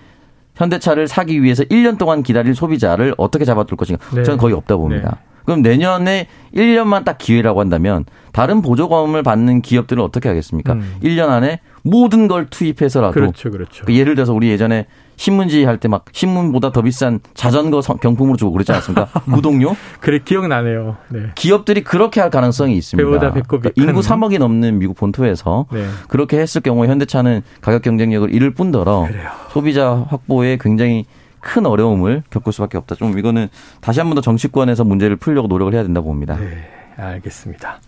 현대차를 0.55 1.07
사기 1.07 1.41
위해서 1.41 1.63
1년 1.63 1.97
동안 1.97 2.23
기다릴 2.23 2.53
소비자를 2.53 3.15
어떻게 3.17 3.45
잡아둘 3.45 3.77
것인가? 3.77 4.03
네. 4.13 4.23
저는 4.23 4.37
거의 4.37 4.53
없다 4.53 4.75
봅니다. 4.75 5.17
네. 5.21 5.31
그럼 5.45 5.61
내년에 5.63 6.27
1년만 6.55 7.03
딱 7.03 7.17
기회라고 7.17 7.59
한다면 7.59 8.05
다른 8.31 8.61
보조금을 8.61 9.23
받는 9.23 9.61
기업들은 9.61 10.03
어떻게 10.03 10.29
하겠습니까? 10.29 10.73
음. 10.73 10.95
1년 11.03 11.29
안에 11.29 11.59
모든 11.83 12.27
걸 12.27 12.45
투입해서라도 12.47 13.13
그렇죠, 13.13 13.49
그렇죠. 13.49 13.85
그 13.85 13.95
예를 13.95 14.13
들어서 14.15 14.33
우리 14.33 14.49
예전에 14.49 14.85
신문지 15.25 15.65
할 15.65 15.77
때 15.77 15.87
막 15.87 16.05
신문보다 16.11 16.71
더 16.71 16.81
비싼 16.81 17.19
자전거 17.35 17.79
경품으로 17.81 18.37
주고 18.37 18.51
그랬지 18.53 18.71
않습니까? 18.71 19.05
구독료? 19.31 19.75
그래 19.99 20.19
기억나네요. 20.25 20.97
네. 21.09 21.31
기업들이 21.35 21.83
그렇게 21.83 22.19
할 22.21 22.31
가능성이 22.31 22.75
있습니다. 22.77 23.07
배보다 23.07 23.31
배꼽이 23.31 23.61
그러니까 23.61 23.81
인구 23.81 23.99
3억이 24.01 24.39
넘는 24.39 24.79
미국 24.79 24.95
본토에서 24.97 25.67
네. 25.71 25.85
그렇게 26.07 26.39
했을 26.39 26.61
경우에 26.61 26.87
현대차는 26.87 27.43
가격 27.61 27.83
경쟁력을 27.83 28.33
잃을 28.33 28.55
뿐더러 28.55 29.05
그래요. 29.07 29.29
소비자 29.51 30.05
확보에 30.09 30.57
굉장히 30.59 31.05
큰 31.39 31.67
어려움을 31.67 32.23
겪을 32.31 32.51
수밖에 32.51 32.77
없다. 32.79 32.95
좀 32.95 33.17
이거는 33.19 33.49
다시 33.79 33.99
한 33.99 34.07
번 34.09 34.15
더 34.15 34.21
정치권에서 34.21 34.83
문제를 34.85 35.17
풀려고 35.17 35.47
노력을 35.47 35.71
해야 35.75 35.83
된다고 35.83 36.07
봅니다. 36.07 36.35
네, 36.37 36.67
알겠습니다. 36.97 37.79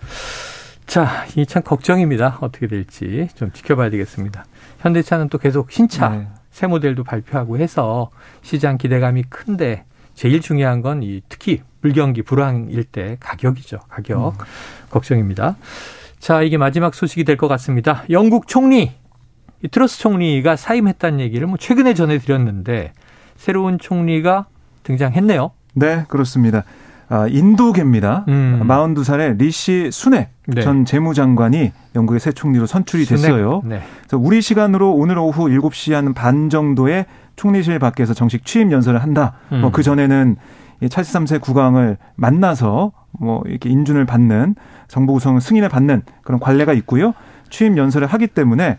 자, 0.86 1.26
이 1.36 1.46
참 1.48 1.64
걱정입니다. 1.64 2.38
어떻게 2.42 2.68
될지 2.68 3.28
좀 3.36 3.52
지켜봐야 3.54 3.90
되겠습니다. 3.90 4.46
현대차는 4.82 5.30
또 5.30 5.38
계속 5.40 5.72
신차 5.72 6.10
네. 6.10 6.28
새 6.54 6.68
모델도 6.68 7.04
발표하고 7.04 7.58
해서 7.58 8.10
시장 8.44 8.78
기대감이 8.78 9.24
큰데 9.24 9.84
제일 10.14 10.40
중요한 10.40 10.82
건 10.82 11.02
이 11.02 11.22
특히 11.28 11.62
불경기 11.82 12.22
불황일 12.22 12.84
때 12.86 13.18
가격이죠. 13.20 13.80
가격 13.90 14.40
음. 14.40 14.46
걱정입니다. 14.92 15.58
자, 16.20 16.42
이게 16.44 16.58
마지막 16.58 16.94
소식이 16.94 17.24
될 17.26 17.36
것 17.36 17.48
같습니다. 17.50 18.04
영국 18.12 18.48
총리 18.48 18.92
이 19.64 19.68
트러스 19.68 20.00
총리가 20.00 20.56
사임했다는 20.56 21.20
얘기를 21.22 21.48
뭐 21.48 21.58
최근에 21.58 21.94
전해드렸는데 21.96 22.94
새로운 23.36 23.80
총리가 23.80 24.46
등장했네요. 24.84 25.52
네, 25.74 26.06
그렇습니다. 26.08 26.64
아, 27.10 27.28
인도계입니다. 27.28 28.26
음. 28.28 28.62
42살의 28.64 29.38
리시 29.40 29.90
수낵 29.92 30.30
네. 30.48 30.62
전 30.62 30.84
재무장관이 30.86 31.72
영국의 31.96 32.20
새 32.20 32.32
총리로 32.32 32.66
선출이 32.66 33.06
됐어요. 33.06 33.62
네. 33.66 33.82
그래서 34.02 34.18
우리 34.18 34.42
시간으로 34.42 34.92
오늘 34.94 35.18
오후 35.18 35.46
7시 35.48 35.94
한 35.94 36.14
반 36.14 36.50
정도에 36.50 37.06
총리실 37.36 37.80
밖에서 37.80 38.14
정식 38.14 38.46
취임 38.46 38.72
연설을 38.72 39.02
한다. 39.02 39.34
뭐 39.50 39.58
음. 39.58 39.62
뭐그 39.62 39.84
전에는 39.84 40.36
찰스 40.90 41.18
3세 41.18 41.40
국왕을 41.42 41.98
만나서 42.16 42.92
뭐 43.12 43.42
이렇게 43.46 43.70
인준을 43.70 44.06
받는 44.06 44.56
정부 44.90 45.14
구성 45.14 45.40
승인을 45.40 45.70
받는 45.70 46.02
그런 46.24 46.40
관례가 46.40 46.74
있고요. 46.74 47.14
취임 47.50 47.78
연설을 47.78 48.08
하기 48.08 48.28
때문에 48.28 48.78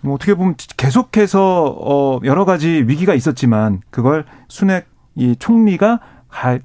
뭐 0.00 0.14
어떻게 0.14 0.34
보면 0.34 0.56
계속해서 0.76 1.76
어 1.78 2.20
여러 2.24 2.44
가지 2.44 2.84
위기가 2.86 3.14
있었지만 3.14 3.80
그걸 3.90 4.24
순핵 4.48 4.88
이 5.14 5.36
총리가 5.38 6.00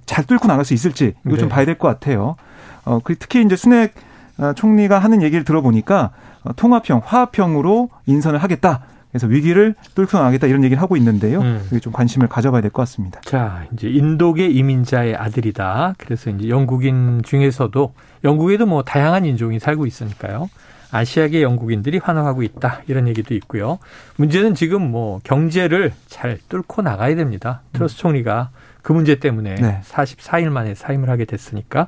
잘 0.06 0.23
뚫고 0.25 0.47
나갈 0.47 0.65
수 0.65 0.73
있을지 0.73 1.13
이거 1.25 1.36
네. 1.36 1.38
좀 1.38 1.49
봐야 1.49 1.63
될 1.65 1.77
것 1.77 1.88
같아요. 1.88 2.36
어, 2.84 2.99
그 3.04 3.15
특히 3.17 3.41
이제 3.43 3.56
순핵 3.56 3.93
어, 3.95 4.11
총리가 4.56 4.99
하는 4.99 5.21
얘기를 5.21 5.43
들어보니까 5.43 6.12
어, 6.43 6.54
통합형, 6.56 7.01
화합형으로 7.06 7.89
인선을 8.06 8.39
하겠다. 8.41 8.82
그래서 9.12 9.27
위기를 9.27 9.75
뚫고 9.93 10.17
나가겠다 10.17 10.47
이런 10.47 10.63
얘기를 10.63 10.82
하고 10.82 10.95
있는데요. 10.95 11.41
음. 11.41 11.62
이게 11.67 11.80
좀 11.82 11.91
관심을 11.91 12.27
가져봐야 12.30 12.62
될 12.62 12.71
것 12.71 12.82
같습니다. 12.84 13.19
자, 13.25 13.65
이제 13.73 13.89
인도계 13.89 14.47
이민자의 14.47 15.15
아들이다. 15.17 15.95
그래서 15.97 16.30
이제 16.30 16.47
영국인 16.47 17.21
중에서도 17.23 17.93
영국에도 18.23 18.65
뭐 18.65 18.84
다양한 18.84 19.25
인종이 19.25 19.60
살고 19.60 19.86
있으니까요. 19.86 20.49
아시아계 20.93 21.41
영국인들이 21.41 21.97
환호하고 21.99 22.41
있다. 22.43 22.82
이런 22.88 23.08
얘기도 23.10 23.34
있고요. 23.36 23.80
문제는 24.17 24.56
지금 24.56 24.91
뭐 24.91 25.19
경제를 25.23 25.91
잘 26.08 26.38
뚫고 26.49 26.82
나가야 26.82 27.15
됩니다. 27.15 27.62
트러스 27.73 27.95
음. 27.95 27.97
총리가 27.99 28.49
그 28.82 28.91
문제 28.93 29.15
때문에 29.15 29.56
네. 29.56 29.82
44일 29.89 30.49
만에 30.49 30.73
사임을 30.73 31.10
하게 31.10 31.25
됐으니까 31.25 31.88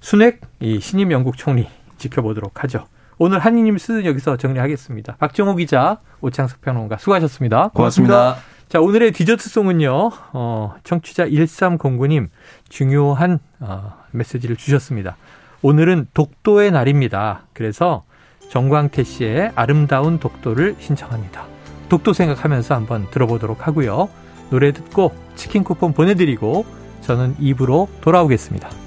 순핵 0.00 0.40
이 0.60 0.80
신임 0.80 1.12
영국 1.12 1.36
총리 1.36 1.68
지켜보도록 1.98 2.62
하죠. 2.64 2.86
오늘 3.18 3.38
한이님 3.38 3.78
쓰는 3.78 4.04
여기서 4.04 4.36
정리하겠습니다. 4.36 5.16
박정호 5.18 5.56
기자, 5.56 6.00
오창석 6.20 6.60
평론가 6.60 6.98
수고하셨습니다. 6.98 7.68
고맙습니다. 7.68 8.36
자, 8.68 8.80
오늘의 8.80 9.12
디저트송은요, 9.12 10.10
어, 10.32 10.74
청취자 10.84 11.26
1309님 11.26 12.28
중요한 12.68 13.38
어, 13.60 13.94
메시지를 14.10 14.56
주셨습니다. 14.56 15.16
오늘은 15.62 16.08
독도의 16.12 16.72
날입니다. 16.72 17.46
그래서 17.52 18.04
정광태 18.50 19.02
씨의 19.04 19.52
아름다운 19.54 20.18
독도를 20.18 20.76
신청합니다. 20.78 21.46
독도 21.88 22.12
생각하면서 22.12 22.74
한번 22.74 23.10
들어보도록 23.10 23.66
하고요. 23.66 24.08
노래 24.50 24.72
듣고 24.72 25.12
치킨 25.34 25.64
쿠폰 25.64 25.92
보내드리고 25.92 26.66
저는 27.02 27.36
입으로 27.38 27.88
돌아오겠습니다. 28.00 28.85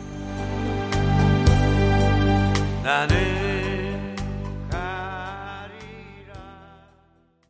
나는 2.89 3.28